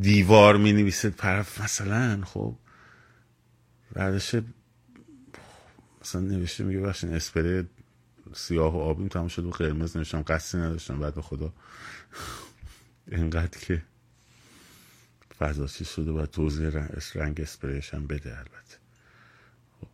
[0.00, 2.54] دیوار می نویسه طرف مثلا خب
[3.92, 4.36] بعدش
[6.02, 7.68] مثلا نوشته میگه بخشین اسپری
[8.34, 11.00] سیاه و آبیم تمام شد و قرمز نوشتم قصدی نداشتم.
[11.00, 11.52] بعد خدا
[13.06, 13.82] اینقدر که
[15.38, 16.68] فضا چی شده و توضیح
[17.14, 18.76] رنگ اسپریش هم بده البته.
[19.80, 19.88] خب.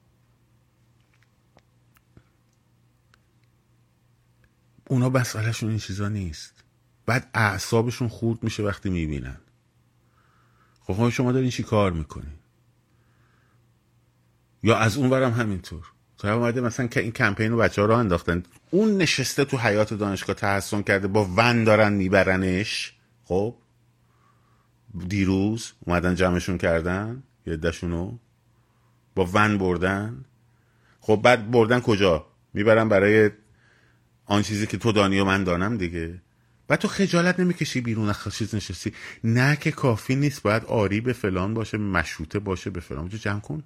[4.89, 6.65] اونا مسئلهشون این چیزا نیست.
[7.07, 9.41] بعد اعصابشون خورد میشه وقتی می‌بینن.
[10.81, 12.39] خب شما دارین چی کار می‌کنین؟
[14.63, 15.93] یا از اون برم همینطور.
[16.19, 18.43] تو اومده مثلا که این کمپین رو بچه ها راه انداختن.
[18.71, 22.93] اون نشسته تو حیات دانشگاه تحسن کرده با ون دارن میبرنش.
[23.25, 23.57] خب؟
[25.09, 28.19] دیروز اومدن جمعشون کردن یه دشونو
[29.15, 30.25] با ون بردن.
[31.01, 33.31] خب بعد بردن کجا؟ می‌برن برای
[34.27, 36.23] آن چیزی که تو دانی و من دانم دیگه.
[36.69, 38.93] بعد تو خجالت نمی‌کشی بیرون از چیز نشستی.
[39.25, 43.09] نه که کافی نیست باید آری به فلان باشه مشروطه باشه به فلان.
[43.09, 43.63] جمع کن.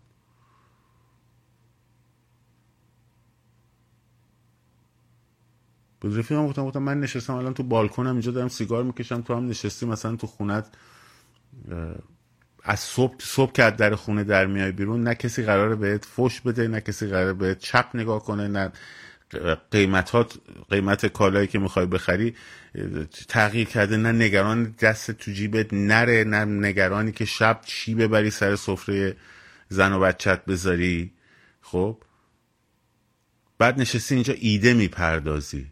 [6.02, 9.48] به رفیقم گفتم گفتم من نشستم الان تو بالکنم اینجا دارم سیگار می‌کشم تو هم
[9.48, 10.66] نشستی مثلا تو خونت
[12.64, 16.68] از صبح صبح که در خونه در میای بیرون نه کسی قراره بهت فش بده
[16.68, 18.72] نه کسی قراره بهت چپ نگاه کنه نه
[19.70, 20.16] قیمت
[20.70, 22.34] قیمت کالایی که می‌خوای بخری
[23.28, 28.56] تغییر کرده نه نگران دست تو جیبت نره نه نگرانی که شب چی ببری سر
[28.56, 29.16] سفره
[29.68, 31.12] زن و بچت بذاری.
[31.60, 32.02] خب؟
[33.58, 35.71] بعد نشستی اینجا ایده می‌پردازی.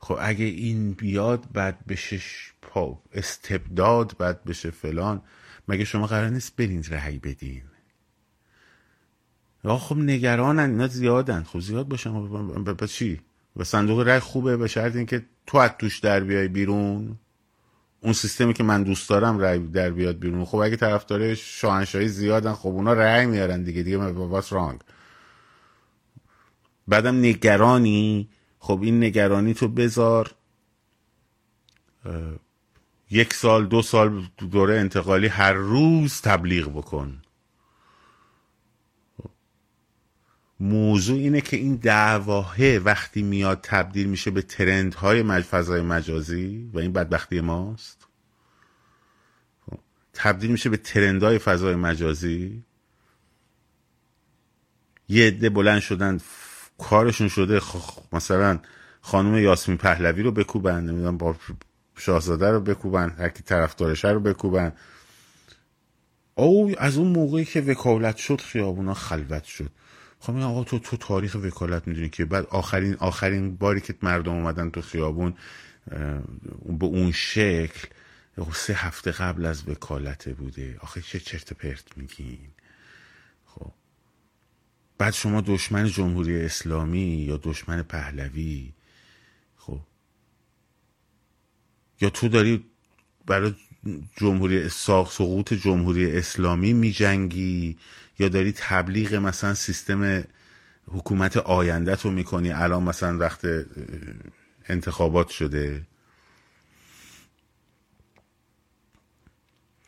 [0.00, 2.20] خب اگه این بیاد بعد بشه
[2.62, 5.22] پا استبداد بعد بشه فلان
[5.68, 7.62] مگه شما قرار نیست برین رهی بدین؟
[9.64, 11.42] آخ خب نگرانن اینا زیادن.
[11.42, 13.20] خب زیاد باشن به چی؟
[13.56, 17.18] و صندوق رای خوبه به شرط اینکه تو از توش در بیای بیرون.
[18.00, 20.44] اون سیستمی که من دوست دارم رای در بیاد بیرون.
[20.44, 23.82] خب اگه طرفدار شاهنشاهی زیادن خب اونا رای میارن دیگه.
[23.82, 24.80] دیگه واس رانگ
[26.88, 28.28] بعدم نگرانی
[28.58, 30.34] خب این نگرانی تو بذار.
[33.10, 37.22] یک سال دو سال دوره انتقالی هر روز تبلیغ بکن.
[40.60, 46.78] موضوع اینه که این دعواه وقتی میاد تبدیل میشه به ترندهای مج فضای مجازی و
[46.78, 48.06] این بدبختی ماست.
[49.66, 49.78] خب،
[50.12, 52.64] تبدیل میشه به ترندهای فضای مجازی.
[55.08, 56.18] یه عده بلند شدن
[56.78, 57.60] کارشون شده
[58.12, 58.58] مثلا
[59.00, 61.36] خانم یاسمین پهلوی رو بکوبن نمی‌دونم با
[61.96, 64.72] شاهزاده رو بکوبن هر کی طرفدارشه رو بکوبن.
[66.34, 69.70] او از اون موقعی که وکالت شد خیابونا خلوت شد.
[70.20, 74.70] خب آقا تو تو تاریخ وکالت می‌دونی که بعد آخرین آخرین باری که مردم اومدن
[74.70, 75.34] تو خیابون
[76.78, 77.88] به اون شکل
[78.52, 80.76] سه هفته قبل از وکالت بوده.
[80.80, 82.48] آخه چه چرت پرت میگین؟
[84.98, 88.72] بعد شما دشمن جمهوری اسلامی یا دشمن پهلوی؟
[89.56, 89.80] خب.
[92.00, 92.64] یا تو داری
[93.26, 93.54] برای
[94.16, 97.78] جمهوری سقوط جمهوری اسلامی میجنگی؟
[98.18, 100.24] یا داری تبلیغ مثلا سیستم
[100.86, 103.40] حکومت آینده رو می‌کنی؟ الان مثلا وقت
[104.68, 105.86] انتخابات شده.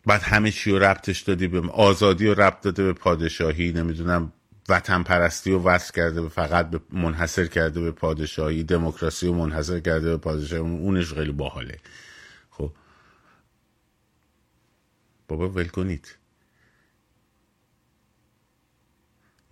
[0.07, 4.33] بعد همه چی رو ربطش دادی به آزادی رو ربط داده به پادشاهی نمی‌دونم
[4.71, 9.81] وطن پرستی رو وصل کرده به فقط به منحصر کرده به پادشاهی دموکراسی رو منحصر
[9.81, 10.63] کرده به پادشاهی.
[10.63, 11.79] اونش خیلی باحاله.
[12.51, 12.73] خب.
[15.29, 16.17] بابا ول کنید.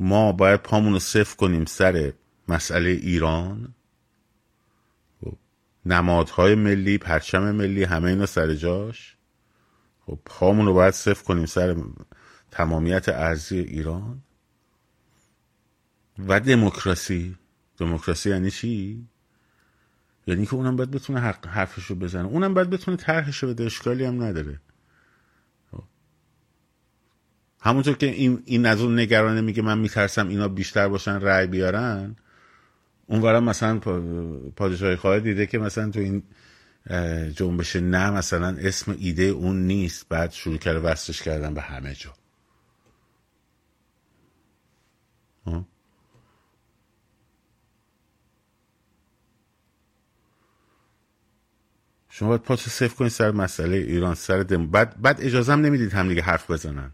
[0.00, 2.12] ما باید پامون رو صفر کنیم سر
[2.48, 3.74] مسئله ایران.
[5.20, 5.36] خب.
[5.86, 9.16] نمادهای ملی پرچم ملی همه اینا سر جاش.
[10.06, 11.76] خب پامون رو باید صفر کنیم سر
[12.50, 14.22] تمامیت ارزی ایران.
[16.26, 17.36] و دموکراسی.
[17.78, 19.06] دموکراسی یعنی چی؟
[20.26, 22.28] یعنی که اونم باید بتونه حق حرفش رو بزنه.
[22.28, 24.60] اونم باید بتونه طرحش رو بده اشکالی هم نداره.
[27.60, 32.16] همونطور که این, این از اون نگرانه میگه من میترسم اینا بیشتر باشن رأی بیارن
[33.06, 33.78] اونورم مثلا
[34.56, 36.22] پادشاهی خواهد دیده که مثلا تو این
[37.30, 40.08] جنبش نه مثلا اسم ایده اون نیست.
[40.08, 42.17] بعد شروع کرده وستش کردن به همه جا.
[52.18, 55.92] شما باید پاتو صفر کنید سر مسئله ایران سر دم بعد بعد اجازه هم نمی‌دید
[55.92, 56.92] هم دیگه حرف بزنن.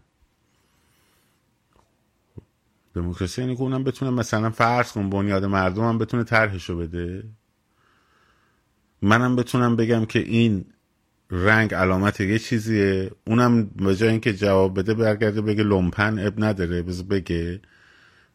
[2.93, 7.23] دموکراسی یعنی که اونم بتونه مثلا فرض کن بنیاد مردم هم بتونه طرحشو بده.
[9.01, 10.65] منم بتونم بگم که این
[11.31, 13.11] رنگ علامت یه چیزیه.
[13.27, 17.61] اونم به جای اینکه جواب بده برگرده بگه لومپن اب نداره بذار بگه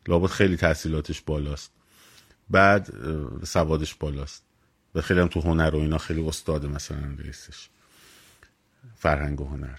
[0.09, 1.73] لابد خیلی تحصیلاتش بالاست.
[2.51, 2.93] بعد
[3.45, 4.50] سوادش بالاست.
[4.95, 7.69] و خیلی هم تو هنر و اینا خیلی استاد مثلا رئیسش.
[8.95, 9.77] فرهنگ و هنر.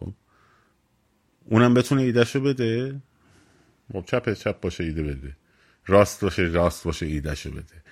[0.00, 0.12] خب.
[1.44, 3.00] اونم بتونه ایدهشو بده.
[3.92, 5.36] خب چپ چپ باشه ایده بده.
[5.86, 7.82] راست باشه راست باشه ایدهشو بده.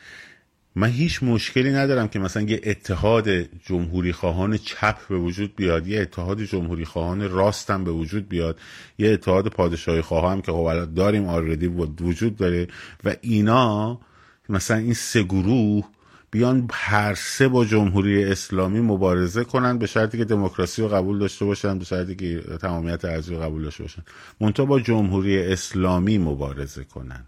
[0.79, 3.29] من هیچ مشکلی ندارم که مثلا یه اتحاد
[3.67, 8.59] جمهوری خواهان چپ به وجود بیاد یه اتحاد جمهوری خواهان راستم به وجود بیاد
[8.99, 12.69] یه اتحاد پادشاهی خواهان که خب داریم آردی وجود داره
[13.05, 14.01] و اینا
[14.49, 15.85] مثلا این سه گروه
[16.31, 21.45] بیان هر سه با جمهوری اسلامی مبارزه کنن به شرطی که دموکراسی رو قبول داشته
[21.45, 24.03] باشن به شرطی که تمامیت ارضی رو قبول داشته باشن.
[24.41, 27.27] منتها با جمهوری اسلامی مبارزه کنن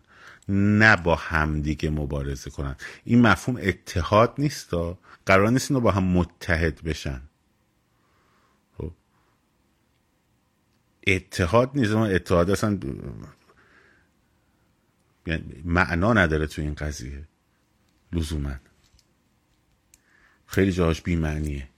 [0.48, 2.76] نه با همدیگه مبارزه کنن.
[3.04, 4.70] این مفهوم اتحاد نیست
[5.26, 7.20] قرار نیست اینو با هم متحد بشن.
[8.78, 8.92] خب.
[11.06, 12.78] اتحاد نیست اتحاد اصلا
[15.64, 17.28] معنا نداره تو این قضیه.
[18.12, 18.54] لزوما.
[20.46, 21.68] خیلی جاهاش بیمعنیه.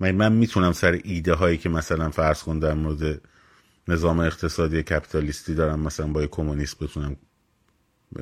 [0.00, 3.20] من, من می‌تونم سر ایده هایی که مثلا فرض کن در مورد
[3.88, 7.16] نظام اقتصادی کپیتالیستی دارم مثلا با کمونیست بتونم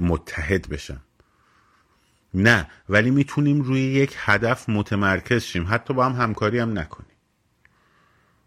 [0.00, 1.02] متحد بشم.
[2.34, 5.66] نه ولی می‌تونیم روی یک هدف متمرکز شیم.
[5.68, 7.16] حتی با هم همکاری هم نکنیم.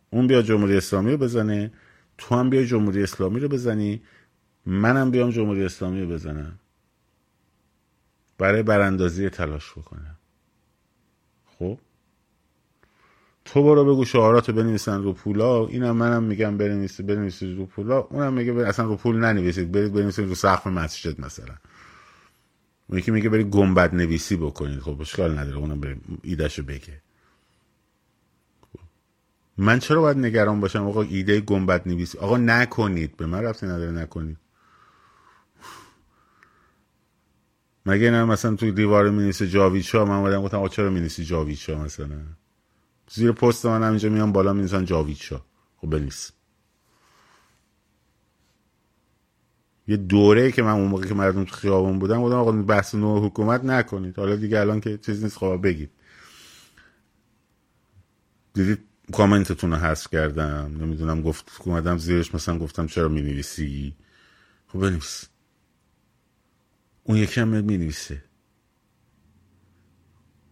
[0.10, 1.72] اون بیا جمهوری اسلامی رو بزنه
[2.18, 4.02] تو هم بیا جمهوری اسلامی رو بزنی.
[4.66, 6.60] منم بیام جمهوری اسلامی رو بزنم.
[8.38, 10.18] برای براندازی تلاش بکنم.
[11.60, 11.80] خب؟
[13.46, 15.68] تو برو بگو شعاراتو بنویسن رو پولا.
[15.68, 18.00] اینم منم میگم بنویسید بنویسید رو پولا.
[18.00, 19.72] اونم میگه اصلا رو پول ننویسید.
[19.72, 21.56] برید بنویسید رو سقف مسجد مثلا.
[22.88, 24.80] اون یکی میگه برید گنبد نویسی بکنید.
[24.80, 25.58] خب اشکال نداره.
[25.58, 27.02] اونم برید ایدهشو بگه.
[28.74, 28.80] خب.
[29.58, 33.18] من چرا باید نگران باشم؟ آقا ایده گنبد نویسی آقا نکنید.
[33.18, 33.92] به من رفتی نداره.
[33.92, 34.38] نکنید.
[37.86, 41.58] مگه نه مثلا توی دیوار مینیسه جاوید شاه من اومدم گفتم آقا چرا مینیسی جاوید
[41.58, 42.22] شاه مثلا؟
[43.10, 45.46] زیر پست من همینجا میان بالا مینیسن جاوید شاه
[45.78, 46.32] خب بنیس
[49.88, 53.26] یه دوره که من اون موقع که مردم تو خیابون بودم بودم آقا بحث نوع
[53.26, 54.20] حکومت نکنید.
[54.20, 55.92] حالا دیگه الان که چیز نیست خب بگید.
[58.54, 58.80] دیدید
[59.14, 60.78] کامنتتون رو حذف کردم.
[60.82, 63.96] نمی‌دونم گفت اومدم زیرش مثلا گفتم چرا می نویسی
[64.68, 65.26] خب بنویس.
[67.04, 68.24] اون یکی هم می نویسه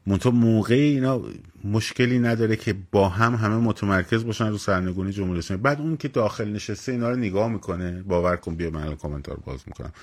[0.08, 1.22] منتها موقع اینا
[1.64, 5.64] مشکلی نداره که با هم همه متمرکز باشن رو سرنگونی جمهوری اسلامی.
[5.64, 9.60] بعد اون که داخل نشسته اینا رو نگاه می‌کنه باور کن بیا من کامنتار باز
[9.68, 9.94] می‌کنم.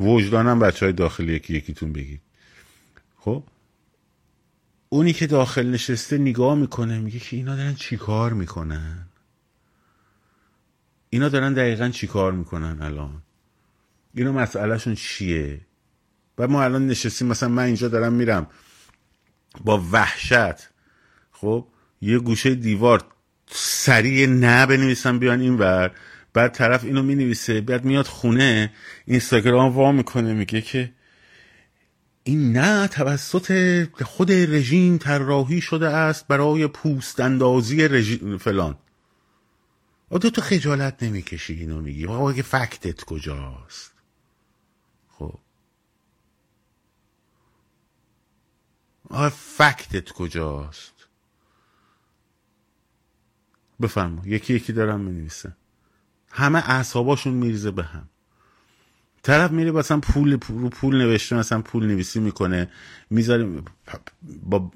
[0.00, 2.20] وجدانم بچه های داخلی یکی یکیتون بگید.
[3.18, 3.44] خب؟
[4.88, 9.06] اونی که داخل نشسته نگاه می‌کنه میگه که اینا دارن چیکار می‌کنن؟
[11.10, 13.22] اینا دارن دقیقا چیکار می‌کنن الان؟
[14.14, 15.60] اینا مسئلهشون چیه؟
[16.38, 18.46] و ما الان نشستیم مثلا من اینجا دارم میرم
[19.64, 20.68] با وحشت.
[21.32, 21.66] خب
[22.00, 23.04] یه گوشه دیوار
[23.50, 25.90] سریع نه بنویسم بیان این ور
[26.32, 28.72] بعد طرف اینو می نویسه بعد میاد خونه
[29.06, 30.92] اینستاگرام وا می‌کنه میگه که
[32.24, 38.78] این نه توسط خود رژیم طراحی شده است برای پوست اندازی رژیم فلان.
[40.10, 42.06] آدو تو خجالت نمی‌کشی اینو میگی.
[42.06, 43.92] آقا که فکتت کجاست؟
[45.08, 45.38] خب.
[49.12, 50.92] آقا فکتت کجاست؟
[53.82, 54.22] بفرما.
[54.26, 55.56] یکی یکی دارم نویسه
[56.30, 58.08] همه اعصاباشون میریزه به هم.
[59.22, 62.70] طرف میره مثلا پول رو پول نوشته مثلا پول نویسی می‌کنه
[63.10, 63.62] می‌ذاره
[64.42, 64.72] با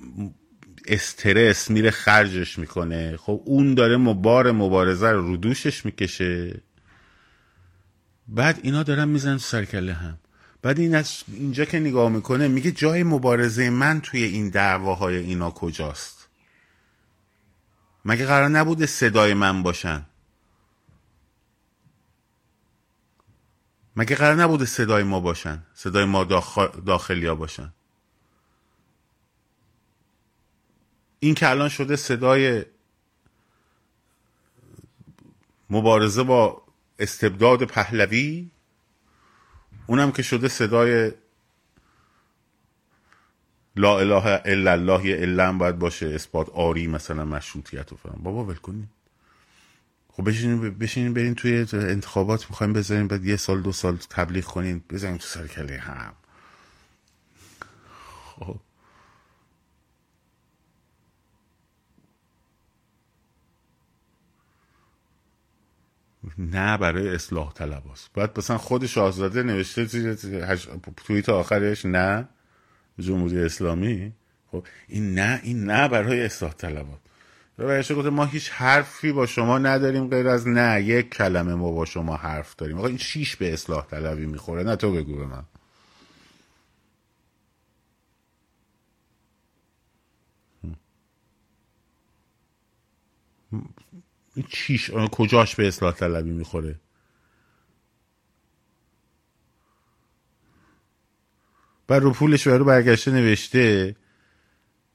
[0.87, 3.17] استرس میره خرجش می‌کنه.
[3.17, 6.63] خب اون داره مبار مبارزه رو رو دوشش می‌کشه.
[8.29, 10.19] بعد اینا دارن میزن سرکله هم.
[10.67, 15.51] بعد این از اینجا که نگاه می‌کنه میگه جای مبارزه من توی این دعواهای اینا
[15.51, 16.29] کجاست؟
[18.05, 20.07] مگه قرار نبوده صدای من باشن؟
[23.97, 26.25] مگه قرار نبوده صدای ما باشن؟ صدای ما
[26.87, 27.73] داخلی ها باشن؟
[31.21, 32.65] این که الان شده صدای
[35.71, 36.63] مبارزه با
[36.99, 38.51] استبداد پهلوی؟
[39.87, 41.13] اونم که شده صدای
[43.77, 48.55] لا اله الا الله الا باید باشه اثبات آری مثلا مشروطیت و فرام بابا ول
[48.55, 48.89] کنین.
[50.13, 54.85] خب بشینین بشینین برین توی انتخابات می‌خوایم بذارین بعد یه سال دو سال تبلیغ کنین.
[54.91, 56.13] بزنین تو سر کله هم.
[58.25, 58.57] خب.
[66.39, 68.11] نه برای اصلاح طلب هست.
[68.15, 70.09] بعد مثلا خود شاهزاده نوشته زیر
[70.45, 70.69] هش...
[70.97, 72.29] توییت آخرش نه
[72.99, 74.13] جمهوری اسلامی.
[74.53, 76.87] خب این نه این نه برای اصلاح طلب
[77.59, 81.85] است گفته ما هیچ حرفی با شما نداریم غیر از نه یک کلمه ما با
[81.85, 82.79] شما حرف داریم.
[82.79, 84.63] آقا این شیش به اصلاح طلبی می‌خوره.
[84.63, 85.45] نه تو بگو به من.
[94.43, 96.75] چیش کجاش به اصلاح طلبی می‌خوره؟
[101.89, 103.97] بر رو پولش برو برگشته نوشته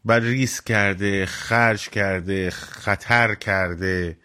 [0.06, 4.18] بر ریس کرده خرج کرده خطر کرده.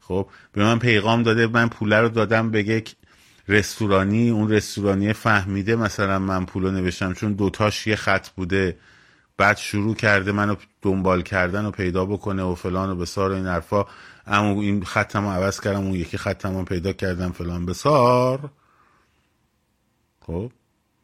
[0.00, 2.96] خب به من پیغام داده من پوله رو دادم به یک
[3.48, 8.76] رستورانی اون رستورانی فهمیده مثلا من پول رو نوشتم چون دوتاش یه خط بوده.
[9.36, 13.46] بعد شروع کرده منو دنبال کردن و پیدا بکنه و فلان و بسار و این
[13.46, 13.84] حرفا.
[14.26, 17.66] اما این خطم عوض کردم اون یکی خطم رو پیدا کردم فلان.
[17.66, 18.50] بسار.
[20.20, 20.52] خب.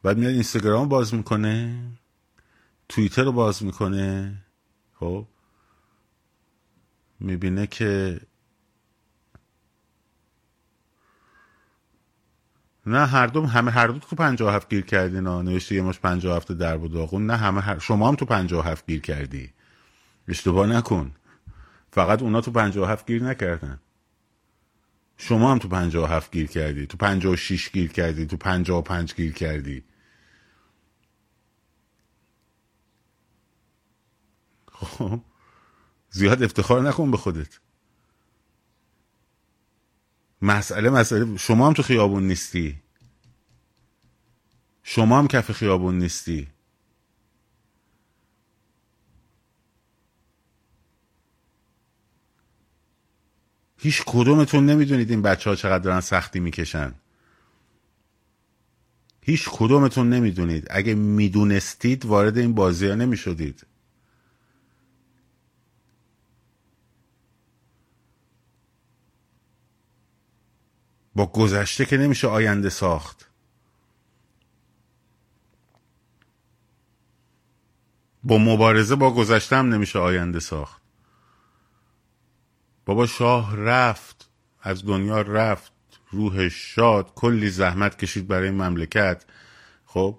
[0.03, 1.83] بعد میاد اینستاگرام باز می‌کنه.
[2.89, 4.35] توییتر رو باز می‌کنه.
[4.95, 5.27] خب.
[7.21, 8.21] می‌بینه که
[12.87, 15.43] نه هر دو همه هر دو تو 57 گیر کردین ها.
[15.43, 17.79] نوشته یه مش 57 در داغون نه همه هر...
[17.79, 19.51] شما هم تو 57 گیر کردی.
[20.29, 21.13] اشتباه نکن.
[21.91, 23.81] فقط اونا تو 57 گیر نکردن.
[25.17, 29.85] شما هم تو 57 گیر کردی تو 56 گیر کردی تو 55 گیر کردی.
[34.73, 35.21] خب
[36.11, 37.61] زیاد افتخار نکن به خودت.
[40.43, 42.83] مسئله مسئله شما هم تو خیابون نیستی.
[44.83, 46.49] شما هم کف خیابون نیستی.
[53.79, 56.95] هیچ کدومتون نمی‌دونید این بچه ها چقدر دارن سختی می‌کشن.
[59.21, 60.67] هیچ کدومتون نمی‌دونید.
[60.71, 63.67] اگه می‌دونستید وارد این بازی ها نمی‌شدید.
[71.15, 73.31] با گذشته که نمیشه آینده ساخت.
[78.25, 80.78] با مبارزه با گذشته هم نمیشه آینده ساخت.
[82.89, 84.31] بابا شاه رفت
[84.63, 85.73] از دنیا رفت
[86.11, 89.25] روحش شاد کلی زحمت کشید برای مملکت.
[89.87, 90.19] خب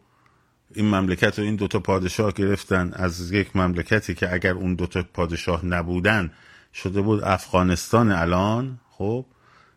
[0.76, 5.65] این مملکت رو این دوتا پادشاه گرفتن از یک مملکتی که اگر اون دوتا پادشاه
[5.65, 6.32] نبودن
[6.74, 8.80] شده بود افغانستان الان.
[8.89, 9.26] خب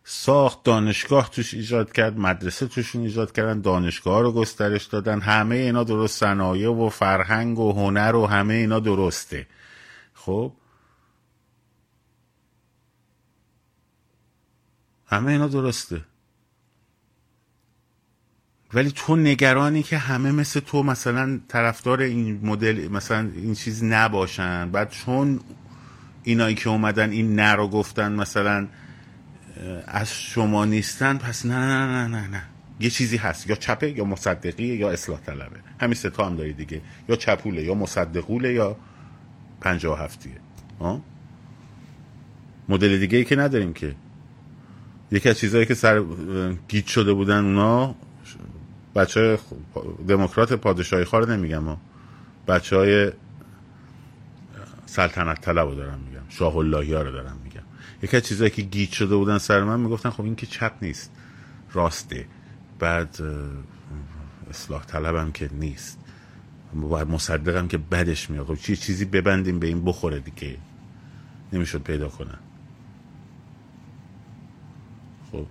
[0.03, 5.21] ساخت دانشگاه توش ایجاد کرد مدرسه توشون ایجاد کردن دانشگاه رو گسترش دادن.
[5.21, 9.47] همه اینا درست صنایع و فرهنگ و هنر و همه اینا درسته.
[10.13, 10.53] خب
[15.13, 16.01] همه اینا درسته.
[18.73, 24.71] ولی تو نگرانی که همه مثل تو مثلا طرفدار این مدل مثلا این چیز نباشن.
[24.71, 25.39] بعد چون
[26.23, 28.67] اینایی که اومدن این نه رو گفتن مثلا
[29.87, 32.43] از شما نیستن پس نه نه نه نه نه.
[32.79, 33.49] یه چیزی هست.
[33.49, 35.59] یا چپه یا مصدقی یا اصلاح طلبه.
[35.79, 36.81] همین سه هم داری دیگه.
[37.09, 38.77] یا چپوله یا مصدقوله یا
[39.61, 40.37] پنجاه هفتیه.
[42.69, 43.95] مدل دیگه ای که نداریم که.
[45.13, 46.03] یکی از چیزهایی که سر
[46.67, 47.95] گیت شده بودن اونا
[48.95, 49.39] بچه
[50.07, 51.77] دموکرات پادشاهی خواه نمیگم ها
[52.47, 53.11] بچه های
[54.85, 57.61] سلطنت طلب رو دارم میگم شاه اللهی ها رو دارم میگم.
[58.03, 61.11] یکی از چیزایی که گیت شده بودن سر من می‌گفتن خب این که چپ نیست
[61.73, 62.25] راسته.
[62.79, 63.17] بعد
[64.49, 65.99] اصلاح طلبم که نیست.
[66.73, 68.45] باید مصدقم که بدش میاد.
[68.45, 70.57] خب چی چیزی ببندیم به این بخوره دیگه.
[71.53, 72.39] نمی‌شد پیدا کنن
[75.31, 75.45] خب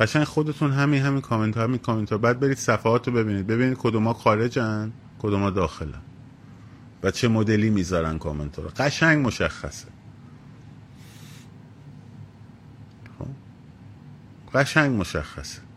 [0.00, 2.18] قشنگ خودتون همین همین کامنت ها همین کامنت ها.
[2.18, 3.46] بعد برید صفحات رو ببینید.
[3.46, 6.02] ببینید کدوما خارجن کدوما داخلن.
[7.02, 8.70] و چه مدلی می‌ذارن کامنت رو.
[8.76, 9.88] قشنگ مشخصه.
[13.18, 13.26] خب.
[14.54, 15.69] قشنگ مشخصه.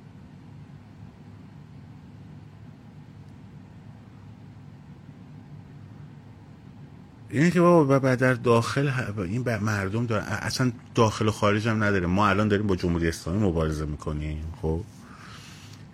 [7.34, 12.08] اینه که بابا در داخل این مردم دارن اصلا داخل و خارج هم نداره.
[12.08, 14.82] ما الان داریم با جمهوری اسلامی مبارزه می‌کنیم خب؟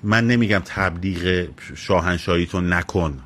[0.03, 3.19] من نمیگم تبلیغ شاهنشاهی تو نکن.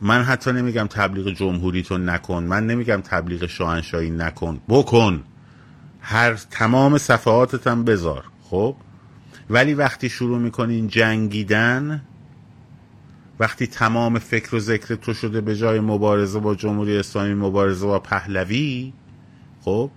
[0.00, 2.42] من حتی نمیگم تبلیغ جمهوری تو نکن.
[2.42, 4.60] من نمیگم تبلیغ شاهنشاهی نکن.
[4.68, 5.22] بکن.
[6.00, 8.76] هر تمام صفحاتتم بذار خب؟
[9.50, 12.02] ولی وقتی شروع می‌کنین جنگیدن
[13.38, 17.98] وقتی تمام فکر و ذکر تو شده به جای مبارزه با جمهوری اسلامی مبارزه با
[17.98, 18.92] پهلوی
[19.60, 19.90] خب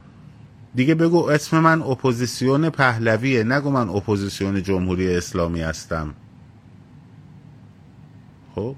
[0.76, 6.14] دیگه بگو اسم من اپوزیسیون پهلویه نگو من اپوزیسیون جمهوری اسلامی هستم.
[8.56, 8.76] خب؟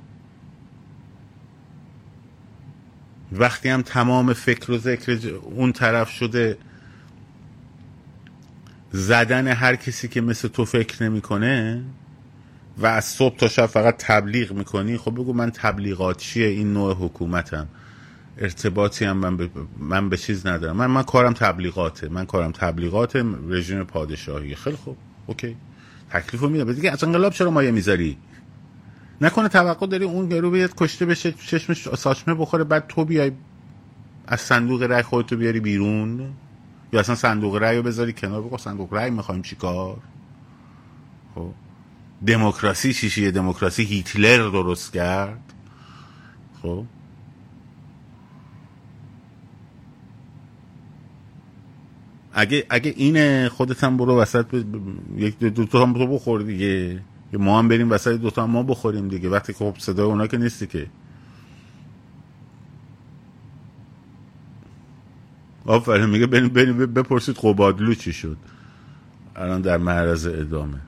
[3.32, 6.58] وقتی هم تمام فکر و ذکر اون طرف شده
[8.92, 11.84] زدن هر کسی که مثل تو فکر نمی‌کنه
[12.78, 16.96] و از صبح تا شب فقط تبلیغ می‌کنی؟ خب بگو من تبلیغات چیه؟ این نوع
[16.96, 17.68] حکومتم.
[18.38, 20.76] ارتباطی هم من به, من به چیز ندارم.
[20.76, 22.10] من من کارم تبلیغاته.
[22.10, 23.16] من کارم تبلیغات
[23.50, 24.56] رژیم پادشاهی.
[24.56, 24.98] خیلی خوب.
[25.28, 25.56] اوکی.
[26.10, 28.18] تکلیف رو میده دیگه از انقلاب چرا مایه می‌ذاری؟
[29.22, 33.32] نکنه توقع داری اون گرو بیاد کشته بشه چشمش ساچمه بخوره بعد تو بیای
[34.28, 36.34] از صندوق رای خودتو بیاری بیرون؟
[36.94, 39.98] یا اصلا صندوق رای رو بذاری کنار؟ بگو صندوق رای می‌خوایم چیکار؟
[41.36, 41.52] خب.
[42.26, 45.54] دموکراسی چیشیه دموکراسی هیتلر درست کرد؟
[46.62, 46.86] خب.
[52.34, 54.66] اگه اگه اینه خودت هم برو وسط
[55.16, 57.02] یک دو, تا هم تو بخور دیگه.
[57.34, 59.30] ما هم بریم وسط دو تا هم ما بخوریم دیگه.
[59.30, 60.88] وقتی که خب صدای اونا که نیستی که.
[65.66, 68.38] آفرین میگه بریم بریم بپرسید قبادلو چی شد.
[69.36, 70.82] الان در معرض ادامه.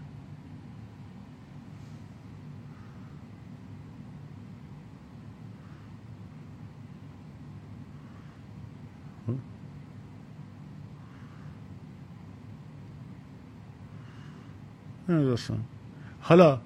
[16.22, 16.62] حالا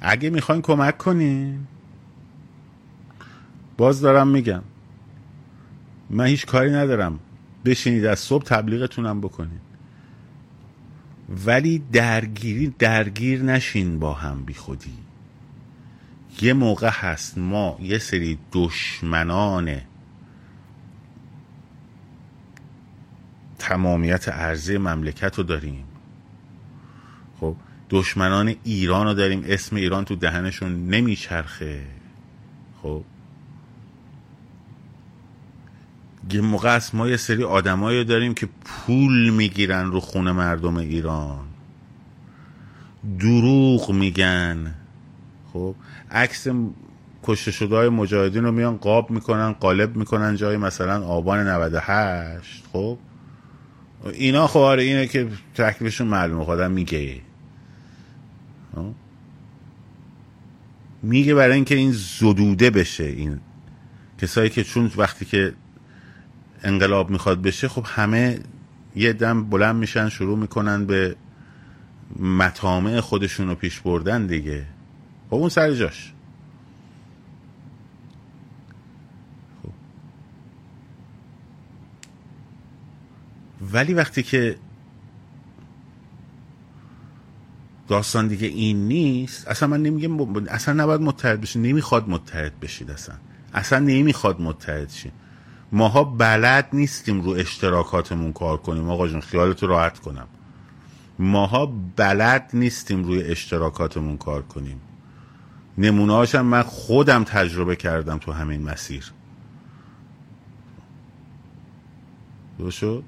[0.00, 1.66] اگه می‌خواین کمک کنین.
[3.76, 4.62] باز دارم میگم.
[6.10, 7.18] من هیچ کاری ندارم.
[7.64, 9.60] بشینید از صبح تبلیغتونم بکنید
[11.46, 14.98] ولی درگیری درگیر نشین با هم بی خودی.
[16.42, 19.80] یه موقع هست ما یه سری دشمنان
[23.58, 25.84] تمامیت ارزی مملکت رو داریم.
[27.40, 27.56] خب
[27.90, 31.82] دشمنان ایران رو داریم اسم ایران تو دهنشون نمیچرخه.
[32.82, 33.04] خب.
[36.32, 41.46] یه موقع ما یه سری آدمایی داریم که پول می‌گیرن رو خون مردم ایران.
[43.18, 44.74] دروغ میگن.
[45.52, 45.74] خب.
[46.10, 46.46] عکس
[47.22, 52.98] کشته شده های مجاهدین رو میان قاب می‌کنن قالب می‌کنن جای مثلا آبان 98 خب.
[54.12, 57.14] اینا خب آره اینه که تکلیفشون معلومه خودم میگه.
[57.14, 57.29] خب؟
[61.02, 63.40] میگه برای اینکه این زدوده بشه این
[64.18, 65.54] کسایی که چون وقتی که
[66.62, 68.38] انقلاب می‌خواد بشه خب همه
[68.96, 71.16] یه دم بلند میشن شروع می‌کنن به
[72.18, 74.66] مطامع خودشون رو پیش بردن دیگه.
[75.30, 76.12] خب اون سر جاش.
[79.62, 79.72] خب.
[83.72, 84.56] ولی وقتی که
[87.90, 89.48] داستان دیگه این نیست.
[89.48, 93.14] اصلا من نمیگم اصلا نباید متحد بشید نمی‌خواد متحد بشید اصلا.
[93.54, 95.12] اصلا نمی‌خواد متحد شید
[95.72, 98.90] ماها بلد نیستیم رو اشتراکاتمون کار کنیم.
[98.90, 100.26] آقا جون خیالتو راحت کنم.
[101.18, 101.66] ماها
[101.96, 104.80] بلد نیستیم روی اشتراکاتمون کار کنیم.
[105.78, 109.12] نمونه من خودم تجربه کردم تو همین مسیر.
[112.58, 113.04] دو شد؟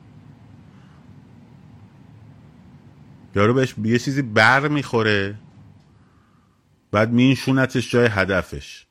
[3.35, 5.39] یارو بهش یه چیزی بر می‌خوره
[6.91, 8.87] بعد مینشونتش جای هدفش.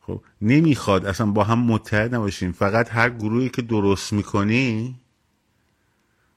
[0.00, 2.52] خب نمی‌خواد اصلا با هم متحد نباشیم.
[2.52, 5.00] فقط هر گروهی که درست می‌کنی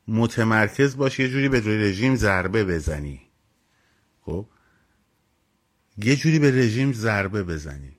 [0.07, 3.21] متمرکز باش یه جوری به رژیم ضربه بزنی.
[4.21, 4.45] خب
[5.97, 7.97] یه جوری به رژیم ضربه بزنی.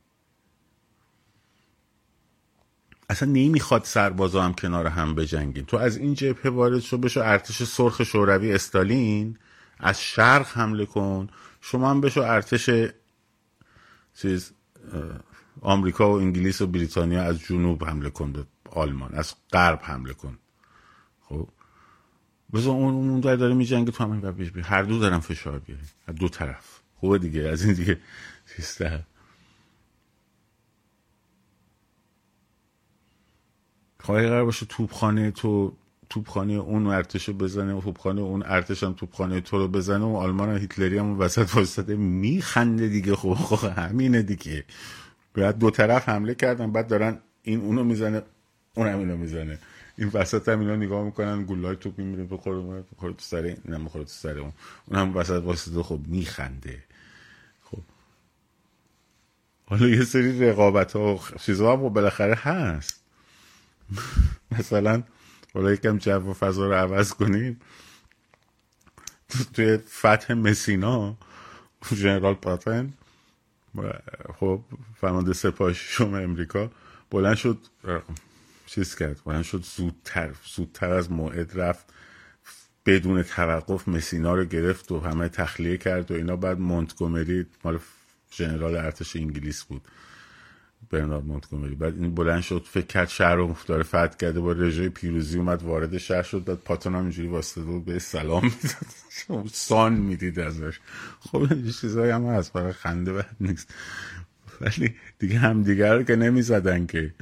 [3.09, 5.65] اصلا نمی‌خواد سربازا هم کنار هم بجنگیم.
[5.65, 9.39] تو از این جبهه وارد شو بشو ارتش سرخ شوروی استالین
[9.79, 11.29] از شرق حمله کن.
[11.61, 12.71] شما هم بشو ارتش
[14.15, 14.53] چیز
[15.61, 20.39] آمریکا و انگلیس و بریتانیا از جنوب حمله کن به آلمان از غرب حمله کن.
[21.21, 21.49] خب؟
[22.53, 26.29] بذار اون اون داره داره میجنگه تو همین هر دو دارن فشار بیاری از دو
[26.29, 26.81] طرف.
[27.01, 28.01] خوبه دیگه از این دیگه.
[28.47, 29.05] سیستم
[34.05, 35.73] خواهی قرار باشه توپخانه تو
[36.11, 40.17] توپخانه اون ارتش رو بزنه و توپخانه اون ارتش هم توپخانه تو رو بزنه و
[40.17, 43.15] آلمان هم هیتلری هم وسط واسطه میخنده دیگه.
[43.15, 44.65] خب, خب همینه دیگه.
[45.35, 48.23] بعد دو طرف حمله کردن بعد دارن این اونو می‌زنه
[48.75, 49.59] اون هم اینو می‌زنه.
[49.99, 54.05] این وسط هم اینا نگاه می‌کنن گلای توپ میمیره بخوره بخوره تو سر این بخوره
[54.05, 54.53] تو سر اون.
[54.87, 56.85] اون هم وسط واسطه خب میخنده.
[57.63, 57.83] خب.
[59.67, 63.04] حالا یه سری رقابت ها و چیزها هم بالاخره هست.
[64.59, 65.03] مثلا
[65.55, 67.61] حالا یکم جو و فضا رو عوض کنیم.
[69.55, 71.17] توی فتح مسینا
[71.93, 72.93] جنرال پاتن
[74.41, 74.61] خب
[75.01, 76.71] فرمانده سپاه شما امریکا
[77.11, 77.59] بلند شد
[78.67, 81.87] چیز کرد بلند شد زودتر زودتر از موعد رفت
[82.87, 86.37] بدون توقف مسینا رو گرفت و همه تخلیه کرد و اینا.
[86.37, 87.79] بعد مونتگومری مال
[88.33, 89.83] ژنرال ارتش انگلیس بود.
[90.95, 94.89] برنارد مونتگومری بعد این بلند شد فکر کرد شهر رو داره فتح کرده با رژه
[94.89, 99.47] پیروزی اومد وارد شهر شد بعد پاتون هم اینجوری واسطه بود به سلام می‌داد.
[99.53, 100.81] سان می‌دید ازش.
[101.21, 103.75] خب این چیزایی هم هست برای خنده بد نیست.
[104.61, 107.15] ولی دیگه هم دیگر که نمی‌زدن که.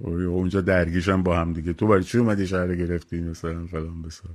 [0.00, 1.72] اونجا درگیشن با هم دیگه.
[1.72, 4.34] تو برای چی اومدی شهر گرفتی مثلا فلان بسار؟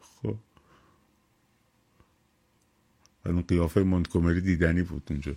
[0.00, 0.36] خب.
[3.48, 5.32] قیافه مونتگومری دیدنی بود اونجا.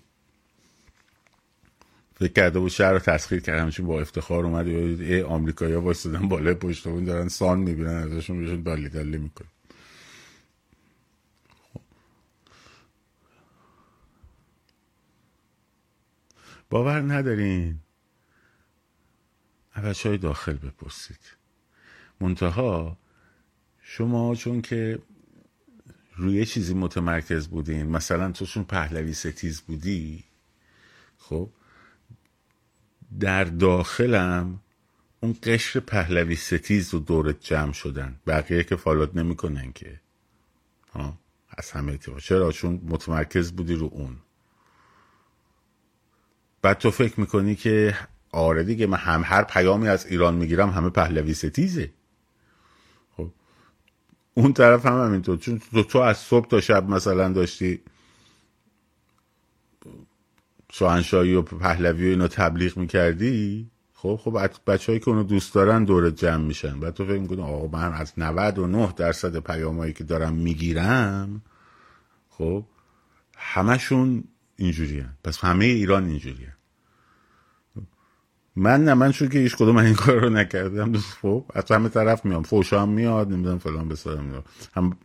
[2.22, 6.28] فکر کرده بود شهر رو تسخیر کرد همچون با افتخار اومد ای آمریکایی ها بایستدن
[6.28, 9.46] بالای پشت اون دارن سان می‌بینن ازشون بهشون دالی دالی میکن
[16.70, 17.80] باور ندارین؟
[19.84, 21.20] بچه های داخل بپرسید.
[22.20, 22.98] منتها
[23.82, 25.00] شما چون که
[26.16, 30.24] روی چیزی متمرکز بودین مثلا توشون پهلوی ستیز بودی
[31.18, 31.50] خب
[33.20, 34.60] در داخلم
[35.20, 38.20] اون قشر پهلوی ستیز رو دورت جمع شدن.
[38.28, 40.00] بقیه که فالوت نمی‌کنن که.
[40.94, 41.18] ها؟
[41.58, 44.16] از همه چرا؟ چون متمرکز بودی رو اون.
[46.62, 47.98] بعد تو فکر می‌کنی که
[48.32, 51.92] آره دیگه من هم هر پیامی از ایران می‌گیرم همه پهلوی ستیزه.
[53.18, 53.32] خب
[54.34, 55.38] اون طرف هم همینطور.
[55.38, 57.82] چون تو, تو از صبح تا شب مثلا داشتی
[60.72, 66.16] شاهنشاهی و پهلوی و اینا تبلیغ می‌کردی؟ خب خب بچههایی که اونو دوست دارن دورت
[66.16, 66.80] جمع میشن.
[66.80, 71.42] بعد تو فکر می‌کنی آقا من از 99 درصد پیامایی که دارم می‌گیرم
[72.30, 72.66] خب
[73.38, 74.24] همشون
[74.56, 76.48] اینجوری پس همه ایران اینجوری
[78.56, 80.98] من نه من چون که هیچ کدوم این کار رو نکردم.
[80.98, 82.44] خب از همه طرف میام.
[82.44, 84.44] فوشام میاد نمی‌دونم فلان بسارم.
[84.74, 84.98] هم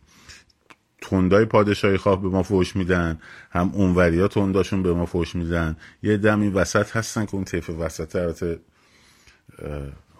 [1.01, 3.19] تندای پادشاهی خواه به ما فوش میدن
[3.51, 5.77] هم اونوری ها تنداشون به ما فوش میدن.
[6.03, 8.59] یه دم این وسط هستن که اون طیف وسط البته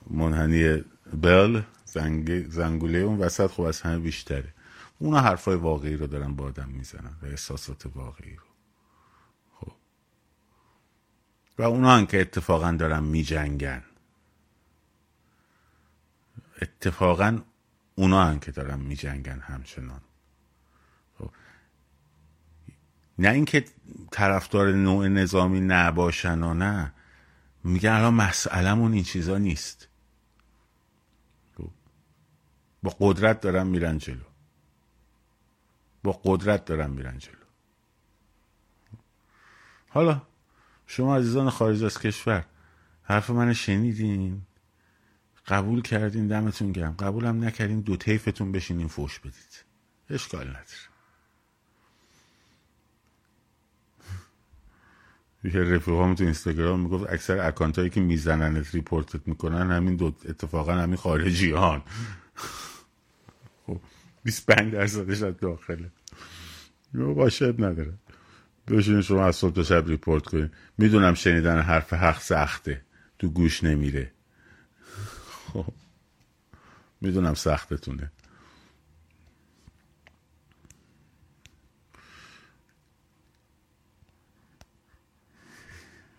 [0.10, 0.84] منحنی
[1.22, 4.54] بل زنگ، زنگوله اون وسط خب از همه بیشتره.
[5.00, 8.44] اونا حرفای واقعی رو دارن با آدم می‌زنن و احساسات واقعی رو.
[9.54, 9.72] خب.
[11.58, 13.84] و اونا هم که اتفاقا دارن میجنگن.
[16.62, 17.40] اتفاقا
[17.96, 20.02] اونا هم که دارن میجنگن همچنان.
[23.20, 23.66] نه اینکه
[24.12, 26.94] طرفدار نوع نظامی نباشن و نه.
[27.64, 29.88] میگن الان مسئلهمون این چیزا نیست.
[32.84, 34.24] با قدرت دارن میرن جلو.
[36.04, 37.34] با قدرت دارن میرن جلو.
[39.90, 40.22] حالا
[40.88, 42.46] شما عزیزان خارج از کشور
[43.04, 44.42] حرف من شنیدین؟
[45.48, 46.94] قبول کردین؟ دمتون گرم.
[46.94, 49.66] قبولم نکردین؟ دو طیفتون بشینین فوش بدید.
[50.10, 50.87] اشکال نداره.
[55.44, 60.06] یه رفیقام تو اینستاگرام می‌گفت اکثر اکانت هایی که میزننت report ت می‌کنن همین دو
[60.26, 61.82] اتفاقا همین خارجی هان
[63.68, 63.80] خب
[64.24, 65.92] 25 درصدش از داخله.
[66.94, 67.94] باشه نداره.
[68.68, 70.52] بشین شما از صبح تا شب ریپورت کنید.
[70.78, 72.82] می‌دونم شنیدن حرف حق سخته.
[73.20, 74.12] تو گوش نمیره.
[75.54, 75.66] خب
[77.02, 78.12] می‌دونم سختتونه.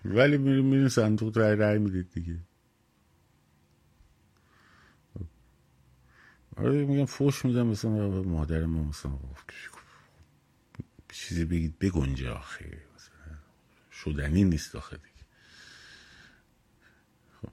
[0.09, 2.39] ولی میریم میریم صندوق رای رای می‌دید دیگه.
[6.57, 9.13] آره میگم فوش میدم مثلا مادر ما مثلا
[11.13, 12.83] چیزی بگید بگنجه آخه
[13.93, 15.09] شدنی نیست آخه دیگه.
[17.43, 17.49] خب.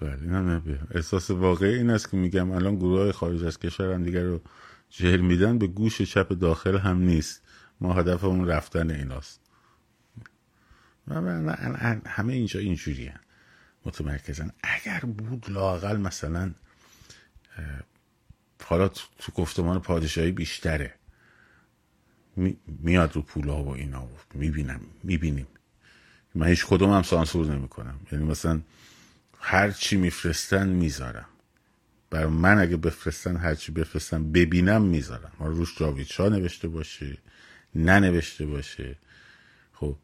[0.00, 4.22] بله احساس واقعی این است که میگم الان گروه های خارج از کشور هم دیگر
[4.22, 4.40] رو
[4.90, 7.42] جهل میدن به گوش چپ داخل هم نیست.
[7.80, 9.40] ما هدفمون رفتن ایناست.
[12.06, 13.20] همه اینجا اینجوری هم.
[13.84, 14.50] متمرکزن.
[14.62, 16.54] اگر بود لاقل مثلا
[18.64, 20.94] حالا تو گفتمان پادشاهی بیشتره.
[22.66, 25.46] میاد رو پول ها و اینا می‌بینم می‌بینیم.
[26.34, 28.00] من هیچ کدوم هم سانسور نمی‌کنم.
[28.12, 28.60] یعنی مثلا
[29.40, 31.26] هر چی میفرستن می‌ذارم.
[32.10, 35.32] بر من اگه بفرستن هرچی بفرستن ببینم می‌ذارم.
[35.38, 37.18] ما روش جاوید نوشته باشه
[37.74, 38.96] ننوشته باشه.
[39.72, 39.96] خب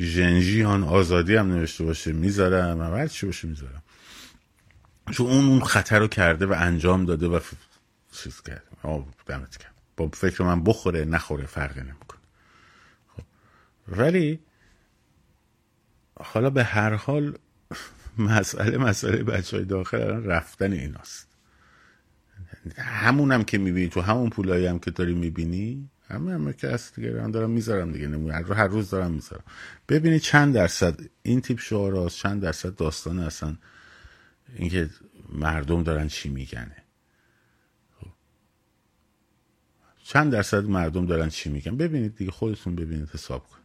[0.00, 2.94] ژنژیان آزادی هم نوشته باشه می‌ذارم.
[2.94, 3.82] هر چی باشه می‌ذارم.
[5.12, 7.40] چون اون اون خطر رو کرده و انجام داده و
[8.12, 8.62] چیز کرده.
[9.26, 12.20] دمت کرد با فکر من بخوره نخوره فرقی نمی‌کنه.
[13.16, 13.22] خب.
[13.88, 14.40] ولی
[16.20, 17.38] حالا به هر حال
[18.18, 21.33] مسئله مسئله بچه های داخل رفتن ایناست.
[22.76, 23.88] همونم که می‌بینی.
[23.88, 27.22] تو همون پولایی هم که داری می‌بینی همه همه که هست دیگه.
[27.22, 28.06] هم دارم می‌ذارم دیگه.
[28.06, 29.44] نمونه هر روز دارم می‌ذارم.
[29.88, 31.00] ببینی چند درصد.
[31.22, 33.56] این تیپ شعراست چند درصد داستان اصلا
[34.56, 34.90] اینکه
[35.32, 36.76] مردم دارن چی میگنه
[38.00, 38.06] خب.
[40.04, 42.30] چند درصد مردم دارن چی میگن؟ ببینید دیگه.
[42.30, 43.08] خودتون ببینید.
[43.14, 43.58] حساب کن.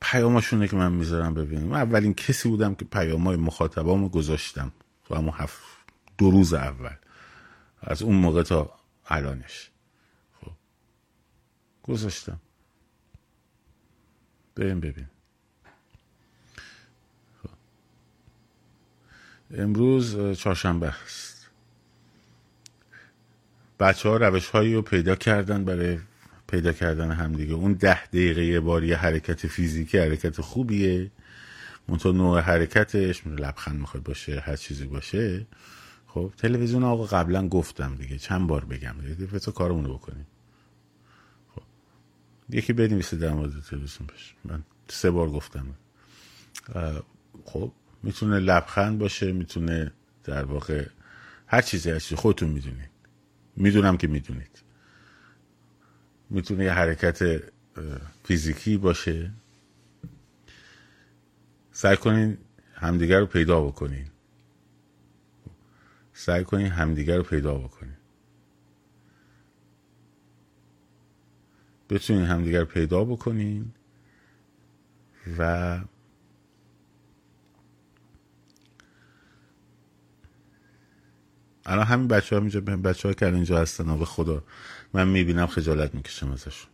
[0.00, 4.72] پیاماشونه که من می‌ذارم ببینیم من اولین کسی بودم که پیامای مخاطبامو گذاشتم.
[5.04, 5.77] تو همون هفت
[6.18, 6.96] دو روز اول.
[7.80, 9.70] از اون موقع تا الانش.
[10.40, 10.52] خب.
[11.82, 12.40] گذاشتم.
[14.56, 15.06] بریم ببین.
[17.42, 17.50] خب.
[19.54, 21.48] امروز چهارشنبه است.
[23.80, 25.98] بچه ها روش هایی رو پیدا کردن برای
[26.46, 31.10] پیدا کردن همدیگه اون ده دقیقه یه بار یه حرکت فیزیکی حرکت خوبیه.
[31.86, 35.46] اون نوع حرکتش لبخند می‌خواد باشه هر چیزی باشه.
[36.08, 40.26] خب تلویزیون آقا قبلا گفتم دیگه چند بار بگم دیگه تو کارمونو بکنیم.
[41.54, 41.62] خب
[42.50, 45.66] یکی بنویسه در مورد تلویزیون بشه من سه بار گفتم.
[47.44, 49.92] خب می‌تونه لبخند باشه می‌تونه
[50.24, 50.86] در واقع
[51.46, 52.90] هر چیزی هستی خودتون می‌دونید.
[53.56, 54.62] می‌دونم که می‌دونید.
[56.30, 57.42] می‌تونه یه حرکت
[58.24, 59.30] فیزیکی باشه.
[61.72, 62.38] سعی کنین
[62.74, 64.06] همدیگر رو پیدا بکنین.
[66.18, 67.96] سعی کنین همدیگر رو پیدا بکنین
[71.90, 73.72] بتونین همدیگر رو پیدا بکنین
[75.38, 75.42] و
[81.66, 84.44] الان همین بچه ها اینجا بچه ها که اینجا هستن به خدا
[84.92, 86.70] من می‌بینم خجالت می‌کشم ازشون.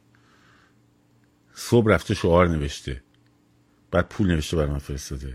[1.55, 3.03] صبح رفته شعار نوشته
[3.90, 5.34] بعد پول نوشته برای من فرستاده.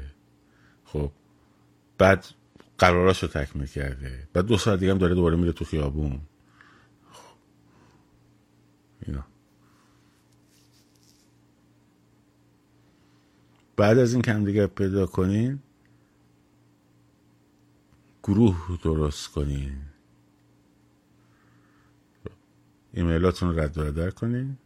[0.86, 1.12] خب
[1.98, 2.26] بعد
[2.80, 4.28] قراراشو تکمیل کرده.
[4.34, 6.22] بعد دو ساعت دیگه هم داره دوباره میره تو خیابون.
[9.08, 9.26] اینا.
[13.78, 15.60] بعد از این که هم دیگه پیدا کنین
[18.24, 19.78] گروه درست کنین.
[22.94, 24.58] ایمیلاتون رو رد و بدر کنین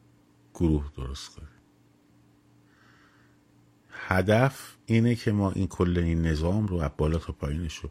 [0.54, 1.50] گروه درست کنین.
[3.90, 7.90] هدف اینه که ما این کل این نظام رو از بالا تا پایینش رو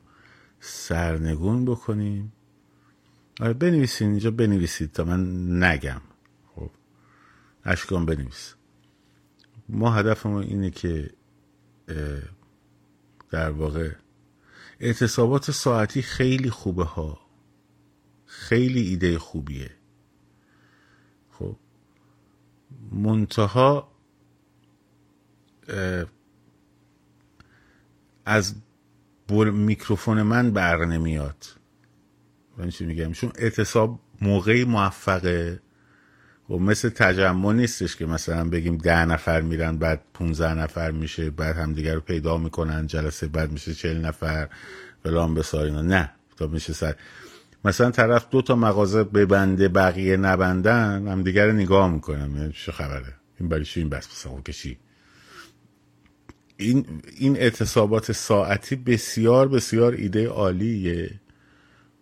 [0.64, 2.32] سرنگون بکنیم.
[3.40, 6.00] آره بنویسین اینجا بنویسید تا من نگم.
[6.54, 6.70] خب
[7.64, 8.54] اشکام بنویس.
[9.68, 11.10] ما هدفمون اینه که
[13.30, 13.90] در واقع
[14.80, 17.20] اعتصابات ساعتی خیلی خوبه ها.
[18.26, 19.70] خیلی ایده خوبیه.
[21.30, 21.56] خب
[22.92, 23.92] منتها
[28.24, 28.54] از
[29.32, 31.46] میکروفون من بر نمیاد.
[32.58, 35.60] من چی میگم؟ چون اعتصاب موقعی موفقه
[36.50, 41.56] و مثل تجمع نیستش که مثلا بگیم ده نفر میرن بعد 15 نفر میشه بعد
[41.56, 44.48] همدیگه رو پیدا می‌کنن جلسه بعد میشه چل نفر
[45.02, 46.94] فلان بسار نه تا میشه سر.
[47.64, 52.72] مثلا طرف دو تا مغازه ببنده بقیه نبندن هم دیگر رو نگاه می‌کنم یعنی چه
[52.72, 54.78] خبره؟ این برای این بس بسا کشی
[56.62, 61.20] این این اعتصابات ساعتی بسیار بسیار ایده عالیه.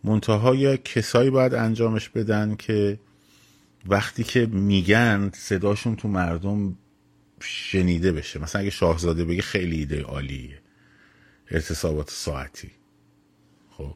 [0.04, 2.98] منتها یا کسایی باید انجامش بدن که
[3.86, 6.76] وقتی که میگن صداشون تو مردم
[7.40, 8.40] شنیده بشه.
[8.40, 10.58] مثلا اگه شاهزاده بگه خیلی ایده عالیه
[11.50, 12.70] اعتصابات ساعتی.
[13.70, 13.94] خب.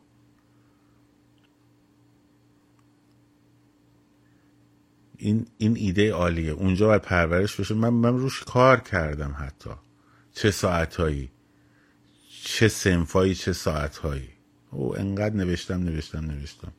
[5.19, 6.51] این این ایده عالیه.
[6.51, 7.75] اونجا باید پرورش بشه.
[7.75, 9.71] من من روش کار کردم حتی.
[10.35, 11.31] چه ساعتهایی؟
[12.45, 14.29] چه سنفایی چه ساعتهایی؟
[14.71, 16.73] او انقدر نوشتم نوشتم نوشتم.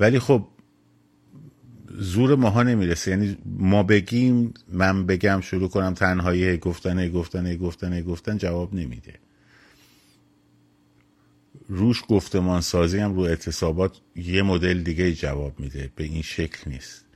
[0.00, 0.48] ولی خب
[1.90, 3.10] زور ماها نمی‌رسه.
[3.10, 9.14] یعنی ما بگیم من بگم شروع کنم تنهایی گفتن گفتن گفتن گفتن جواب نمیده.
[11.68, 15.90] روش گفتمان سازی هم رو اعتصابات یه مدل دیگه جواب میده.
[15.96, 17.07] به این شکل نیست.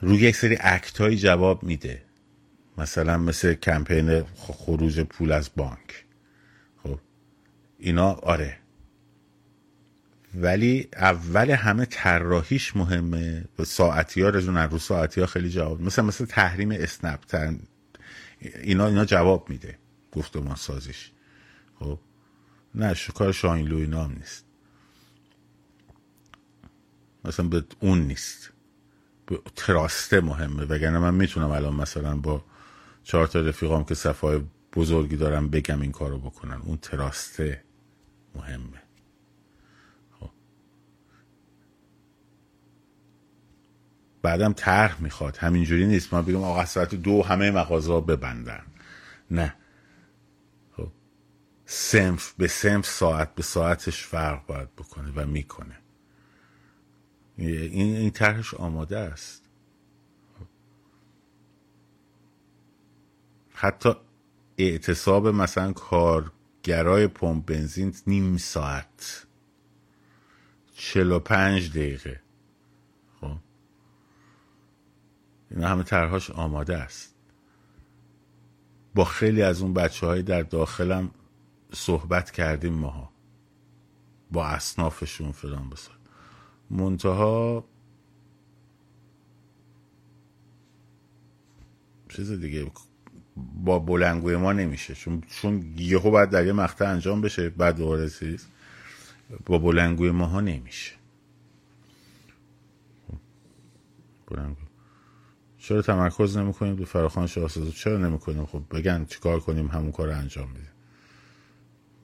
[0.00, 2.02] روی یک سری اکت های جواب میده.
[2.78, 6.04] مثلا مثل کمپین خروج پول از بانک.
[6.82, 6.98] خب
[7.78, 8.58] اینا آره.
[10.34, 13.44] ولی اول همه طراحیش مهمه.
[13.58, 17.20] و ساعتی ها رجون رو ساعتی ها خیلی جواب مثلا مثل تحریم اسنپ
[18.40, 19.78] اینا اینا جواب میده.
[20.12, 21.10] گفتمان سازیش.
[21.78, 21.98] خب
[22.74, 24.44] نه کار شاین لو اینا هم نیست.
[27.24, 28.52] مثلا به اون نیست.
[29.56, 32.44] تراسته مهمه وگرنه من می‌تونم الان مثلا با
[33.02, 34.40] چهار تا رفیقام که صفای
[34.72, 36.60] بزرگی دارم بگم این کارو بکنن.
[36.64, 37.64] اون تراسته
[38.34, 38.82] مهمه.
[40.20, 40.30] خب.
[44.22, 45.36] بعدم طرح می‌خواد.
[45.36, 46.14] همینجوری نیست.
[46.14, 48.62] ما بگم آقا ساعت دو همه مغازه ببندن.
[49.30, 49.54] نه.
[50.76, 50.88] خب.
[51.66, 55.76] سنف به سنف ساعت به ساعتش فرق باید بکنه و می‌کنه.
[57.38, 59.42] این این طرحش آماده است.
[63.50, 63.94] حتی
[64.58, 69.26] اعتصاب مثلا کارگرای پمپ بنزین نیم ساعت.
[70.74, 72.20] چل و پنج دقیقه.
[73.20, 73.36] خب.
[75.50, 77.14] اینا همه طرحهاش آماده است.
[78.94, 81.10] با خیلی از اون بچه های در داخلم
[81.72, 83.12] صحبت کردیم ماها.
[84.30, 85.96] با اصنافشون فلان بسار
[86.70, 87.64] منتها
[92.08, 92.70] چیز دیگه
[93.64, 94.94] با بلنگوی ما نمیشه.
[94.94, 98.46] چون چون یهو باید در یه مقطع انجام بشه بعد دوباره چیز
[99.46, 100.92] با بلنگوی ماها نمیشه.
[104.26, 104.66] بلنگوی
[105.58, 110.52] چرا تمرکز نمی‌کنیم؟ به فراخان شاهزاده چرا نمی‌کنیم؟ خب بگن چیکار کنیم همون کار انجام
[110.52, 110.75] بدیم.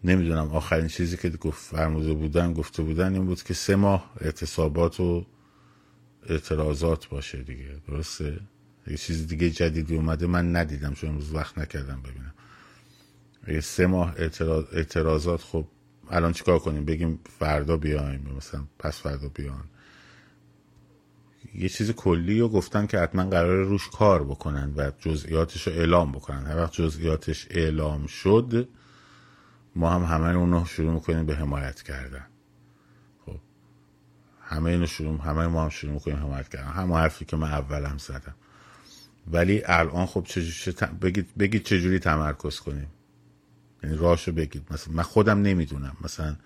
[0.05, 5.01] نمی‌دونم آخرین چیزی که گفت فرموده بودن گفته بودن این بود که سه ماه اعتصابات
[5.01, 5.27] و
[6.29, 7.77] اعتراضات باشه دیگه.
[7.89, 8.41] درسته؟
[8.87, 12.35] یه چیز دیگه جدیدی اومده من ندیدم چون امروز وقت نکردم ببینم.
[13.49, 14.15] یه سه ماه
[14.73, 15.65] اعتراضات خب
[16.11, 19.65] الان چیکار کنیم؟ بگیم فردا بیایم مثلا پس فردا بیان.
[21.55, 26.13] یه چیز کلی رو گفتن که حتما قرار روش کار بکنن و جزئیاتش رو اعلام
[26.13, 26.47] بکنن.
[26.47, 28.69] هر وقت جزئیاتش اعلام شد
[29.77, 32.27] ما هم همه اونو شروع می‌کنیم به حمایت کردن.
[33.27, 33.41] خب.
[34.41, 36.69] همه اینو شروع همه ما هم شروع می‌کنیم حمایت کردن.
[36.69, 38.35] همه حرفی که من اول هم زدم.
[39.33, 42.89] ولی الان خب چجوری بگید بگید چجوری تمرکز کنیم.
[43.83, 44.67] یعنی راشو بگید.
[44.71, 45.97] مثلا من خودم نمی‌دونم.
[46.01, 46.37] مثلا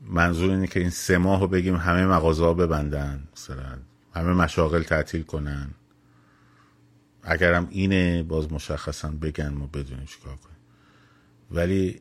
[0.00, 3.78] منظور اینه که این سه ماه رو بگیم همه مغازه ها ببندن مثلا
[4.14, 5.70] همه مشاغل تعطیل کنن.
[7.22, 10.53] اگرم اینه باز مشخصا بگن ما بدونیم چیکار کنیم.
[11.54, 12.00] ولی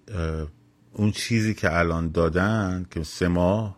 [0.94, 3.78] اون چیزی که الان دادن که سه ماه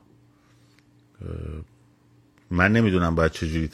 [2.52, 3.70] من نمی‌دونم باید چجوری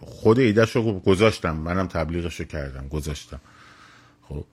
[0.00, 1.56] خود ایدهش رو گذاشتم.
[1.56, 3.40] منم تبلیغش رو کردم گذاشتم.
[4.22, 4.44] خب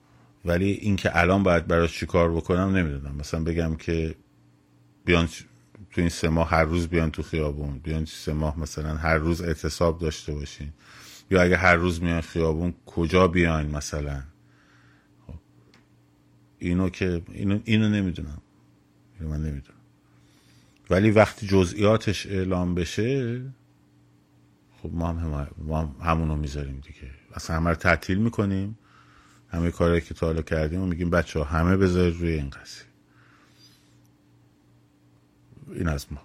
[0.44, 3.16] ولی اینکه الان باید براش چیکار بکنم نمی‌دونم.
[3.16, 4.14] مثلا بگم که
[5.04, 5.28] بیان
[5.90, 9.42] تو این سه ماه هر روز بیان تو خیابون بیان سه ماه مثلا هر روز
[9.42, 10.72] اعتصاب داشته باشین.
[11.30, 14.22] یا اگه هر روز میان خیابون کجا بیاین مثلا.
[16.62, 18.42] اینو که اینو, اینو نمی‌دونم.
[19.20, 19.78] اینو من نمی‌دونم.
[20.90, 23.40] ولی وقتی جزئیاتش اعلام بشه
[24.82, 27.10] خب ما هم, ما هم همونو می‌ذاریم دیگه.
[27.34, 28.78] اصلا همه رو تعطیل می‌کنیم.
[29.48, 32.84] همه کارهایی که تا حالا کردیم و میگیم بچه ها همه بذارید روی این قضیه.
[35.72, 36.22] این از ما.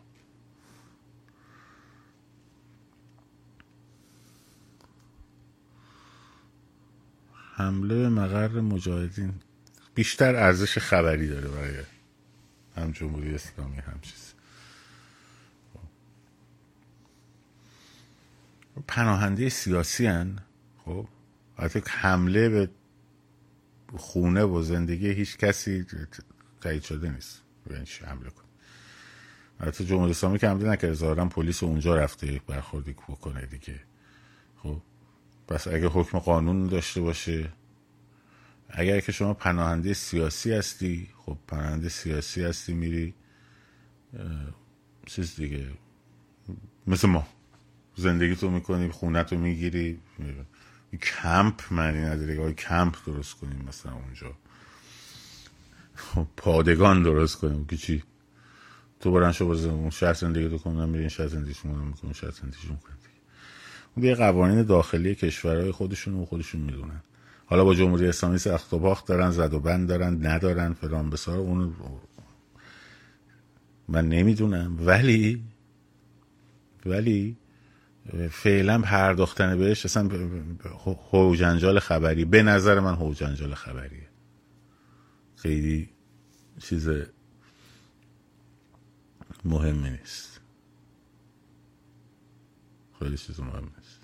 [7.56, 9.34] حمله مقر مجاهدین.
[9.98, 11.84] بیشتر ارزش خبری داره برای
[12.76, 14.34] هم جمهوری اسلامی هم چیز.
[18.88, 20.40] پناهنده سیاسی هن
[20.86, 21.08] خب؟
[21.58, 22.70] حتی حمله به
[23.96, 25.86] خونه و زندگی هیچ کسی
[26.62, 27.42] تایید شده نیست.
[27.70, 28.44] یعنی حمله کن
[29.60, 33.80] حتی جمهوری اسلامی که حمله نکرده ظاهرا پلیس اونجا رفته برخوردی بکنه دیگه.
[34.64, 34.82] خب؟
[35.48, 37.50] پس اگه حکم قانون داشته باشه
[38.70, 43.14] اگر که شما پناهنده سیاسی هستی خب پناهنده سیاسی هستی میری
[45.06, 45.68] چیز دیگه
[46.88, 47.28] مثل ما.
[47.96, 50.00] زندگی تو می‌کنی خونه تو می‌گیری
[51.02, 54.36] کمپ معنی نداره کمپ درست کنیم مثلا اونجا.
[55.96, 58.04] خب، پادگان درست کنیم که چی؟
[59.00, 62.32] تو برن شو باز اون شهر زندگی تو کنم میرین شهر زندگیشون رو می‌کنم شهر
[62.32, 62.98] زندگیشون کنید
[63.96, 67.02] اون یه قوانین داخلی کشورهای خودشون و خودشون می‌دونن.
[67.50, 71.38] حالا با جمهوری اسلامی سخت و باخت دارن زد و بند دارن ندارن فلان بسار.
[71.38, 71.74] اون
[73.88, 74.78] من نمی‌دونم.
[74.88, 75.44] ولی
[76.86, 77.38] ولی
[78.32, 80.10] فعلا پرداختن بهش اصلا
[81.12, 82.26] هوجنجال خبری.
[82.26, 84.08] به نظر من هوجنجال خبریه.
[85.36, 85.90] خیلی
[86.60, 86.90] چیز
[89.46, 90.42] مهمی نیست.
[93.00, 93.98] خیلی چیز مهم نیست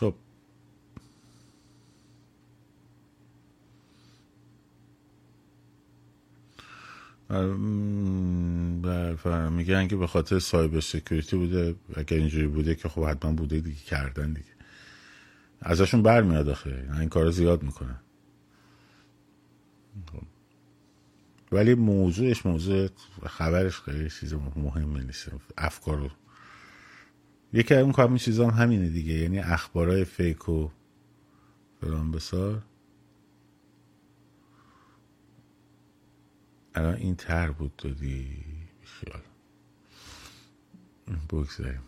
[0.00, 0.14] خب
[9.50, 11.74] میگن که به خاطر cyber security بوده.
[11.94, 14.48] اگر اینجوری بوده که خب حتما بوده دیگه کردن دیگه.
[15.60, 16.88] ازشون برمیاد آخه.
[17.00, 18.00] این کار زیاد می‌کنن.
[20.12, 20.22] خب.
[21.52, 22.88] ولی موضوعش موضوع
[23.26, 25.30] خبرش خیلی چیز مهمی نیست.
[25.58, 26.10] افکار
[27.52, 29.12] یکی اون کار چیز هم همینه دیگه.
[29.14, 30.68] یعنی اخبارای fake و
[31.80, 32.62] فلان بیسار.
[36.74, 38.44] الان این تر بود دادی؟
[38.82, 39.20] خیال.
[41.30, 41.80] بگذاریم.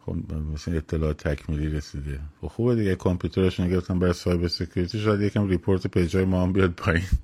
[0.00, 2.20] خب مثلا اطلاع تکمیلی رسیده.
[2.40, 2.94] خب خوبه دیگه.
[2.94, 7.06] کامپیوترش نگرفتم برای cyber security شاید یکم report page ای ما هم بیاد پایین.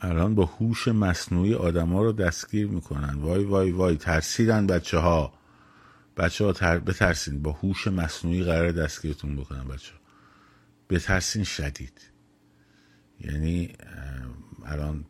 [0.00, 3.14] الان با هوش مصنوعی آدما رو دستگیر می‌کنن.
[3.14, 3.96] وای وای وای.
[3.96, 5.32] ترسیدن بچه ها
[6.16, 6.78] بچه ها تر...
[6.78, 7.42] بترسین.
[7.42, 10.03] با هوش مصنوعی قرار دستگیرتون بکنن بچه ها
[10.90, 12.00] بترسین شدید.
[13.20, 13.76] یعنی
[14.64, 15.04] الان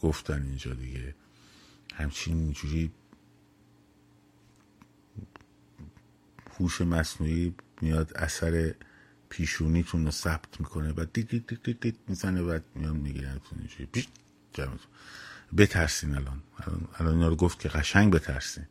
[0.00, 1.14] گفتن اینجا دیگه.
[1.94, 2.92] همچین اینجوری
[6.58, 8.74] هوش مصنوعی میاد اثر
[9.28, 14.06] پیشونیتون رو ثبت می‌کنه و دید دید دید دید می‌زنه بعد میان می‌گیرن اینجوری.
[15.56, 16.42] بترسین الان.
[16.94, 18.64] الان اینا رو گفت که قشنگ بترسین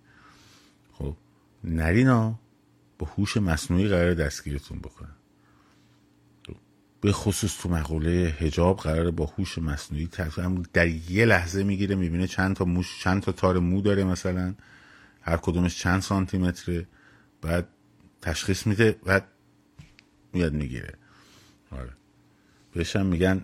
[0.93, 1.17] خب
[1.63, 2.39] نرینا
[2.99, 5.09] با هوش مصنوعی قرار دستگیرتون بکنه
[7.01, 10.09] به خصوص تو مقوله هجاب قرار با هوش مصنوعی
[10.73, 14.55] در یه لحظه می‌گیره می‌بینه چند تا موش چند تا تار مو داره مثلا
[15.21, 16.87] هر کدومش چند سانتی متره
[17.41, 17.67] بعد
[18.21, 19.27] تشخیص میده بعد
[20.33, 20.93] میاد می‌گیره.
[21.71, 21.93] آره.
[22.73, 23.41] بهش هم میگن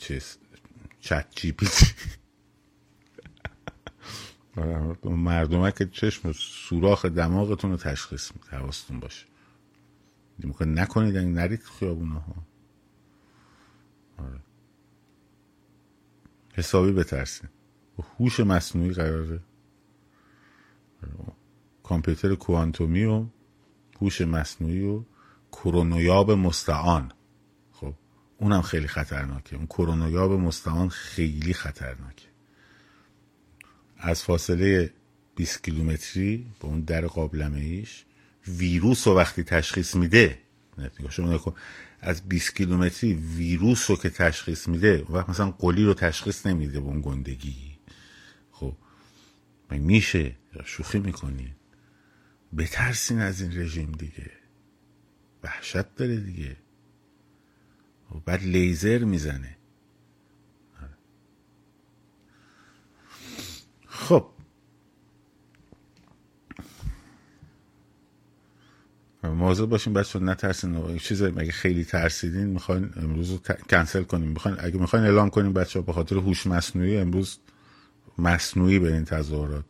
[0.00, 0.36] چیز
[1.00, 1.66] چت جی پی
[5.04, 9.26] مردمه که چشم سوراخ دماغتون رو تشخیص میده حواستون باشه.
[10.38, 12.47] می‌کنه نکنید نرید خیابونه ها
[14.18, 14.40] آره.
[16.54, 17.48] حسابی بترسین
[18.18, 19.40] هوش مصنوعی قراره.
[21.02, 21.32] آره.
[21.82, 23.26] کامپیوتر کوانتومی و
[24.00, 25.02] هوش مصنوعی و
[25.52, 27.12] کرونویاب مستعان.
[27.72, 27.94] خب
[28.38, 29.56] اونم خیلی خطرناکه.
[29.56, 32.28] اون کرونویاب مستعان خیلی خطرناکه.
[33.98, 34.92] از فاصله
[35.36, 38.04] 20 کیلومتری به اون در قابلمه ایش
[38.48, 40.38] ویروس رو وقتی تشخیص میده
[41.10, 41.54] شما
[42.00, 46.86] از 20 کیلومتری ویروس رو که تشخیص میده و مثلا قلی رو تشخیص نمیده به
[46.86, 47.78] اون گندگی.
[48.52, 48.76] خب
[49.70, 51.54] میشه؟ شوخی می‌کنی؟
[52.56, 54.30] بترسین از این رژیم دیگه.
[55.42, 56.56] وحشت داره دیگه.
[58.10, 59.56] و خب، بعد لیزر می‌زنه.
[63.86, 64.30] خب
[69.34, 73.38] موضوع باشیم بچه نترسین چیز مگه خیلی ترسیدین؟ می‌خواین امروز رو
[73.70, 77.38] کنسل کنیم می‌خواین اگه می‌خواین اعلام کنیم بچه به خاطر هوش مصنوعی امروز
[78.18, 79.64] مصنوعی به این تظاهرات.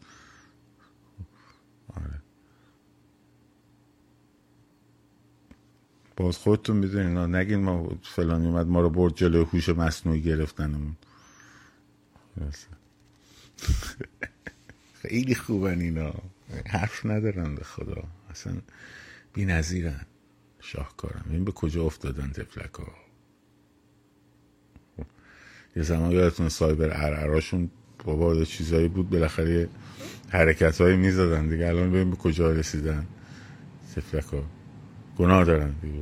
[6.17, 10.97] باز خودتون می‌دونین نگین ما فلانی اومد ما رو برد جلوی هوش مصنوعی گرفتنمون.
[15.03, 16.15] خیلی خوبن اینا.
[16.67, 18.03] حرف ندارن به خدا.
[18.31, 18.53] اصلا
[19.39, 20.01] بی نظیرن.
[20.61, 21.25] شاهکارم.
[21.31, 22.93] این به کجا افتادن تفلک ها
[25.77, 27.71] یه زمان یادتون سایبر ارعراشون
[28.05, 29.69] بابا چیزایی بود بالاخره
[30.29, 31.69] حرکت هایی می‌زدن دیگه.
[31.69, 33.07] الان ببین به کجا رسیدن
[33.97, 34.43] تفلک ها
[35.19, 35.99] گناه دارن دیگه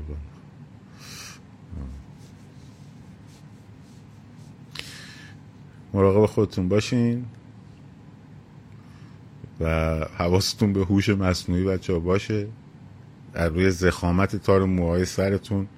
[5.93, 7.27] مراقب خودتون باشین
[9.61, 9.67] و
[10.19, 12.49] حواستون به هوش مصنوعی بچه ها باشه.
[13.37, 15.69] در روی زخامت تار موهای سرتون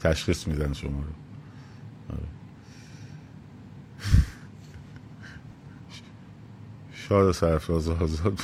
[0.00, 1.12] تشخیص میدن شما رو.
[2.14, 2.28] آره.
[6.92, 8.40] شاد و سرفراز آزاد.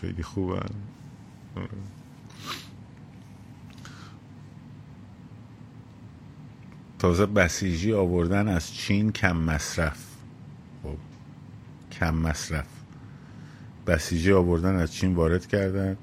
[0.00, 0.60] خیلی خوبه.
[6.98, 10.06] تازه بسیجی آوردن از چین کم مصرف.
[10.82, 10.96] خب.
[11.92, 12.77] کم مصرف.
[13.88, 15.96] بسیجی آوردن از چین وارد کردن.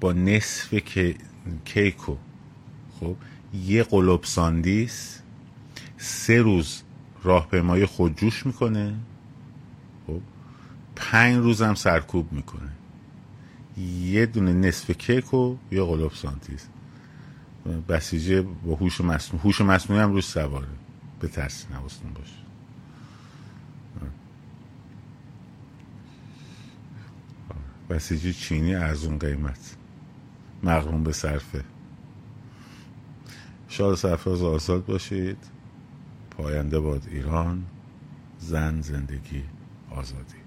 [0.00, 0.74] با نصف
[1.64, 2.16] کیکو
[3.00, 3.16] خب
[3.54, 5.18] یه قلپ ساندیس
[5.98, 6.82] سه روز
[7.22, 8.94] راهپیمایی خودجوش می‌کنه.
[10.06, 10.20] خب
[10.96, 12.70] پنج روزم سرکوب می‌کنه.
[14.02, 16.66] یه دونه نصف کیک و یه قلپ ساندیس
[17.88, 20.68] بسیجه با هوش مصنوعی هوش مصنوعی هم روش سواره.
[21.20, 22.47] بترس حواستون باشه.
[27.90, 29.76] بسیجی چینی ارزون قیمت.
[30.62, 31.64] مغروم به صرفه.
[33.68, 35.38] شاد سرفراز آزاد باشید.
[36.30, 37.64] پاینده باد ایران.
[38.38, 39.44] زن زندگی
[39.90, 40.37] آزادی.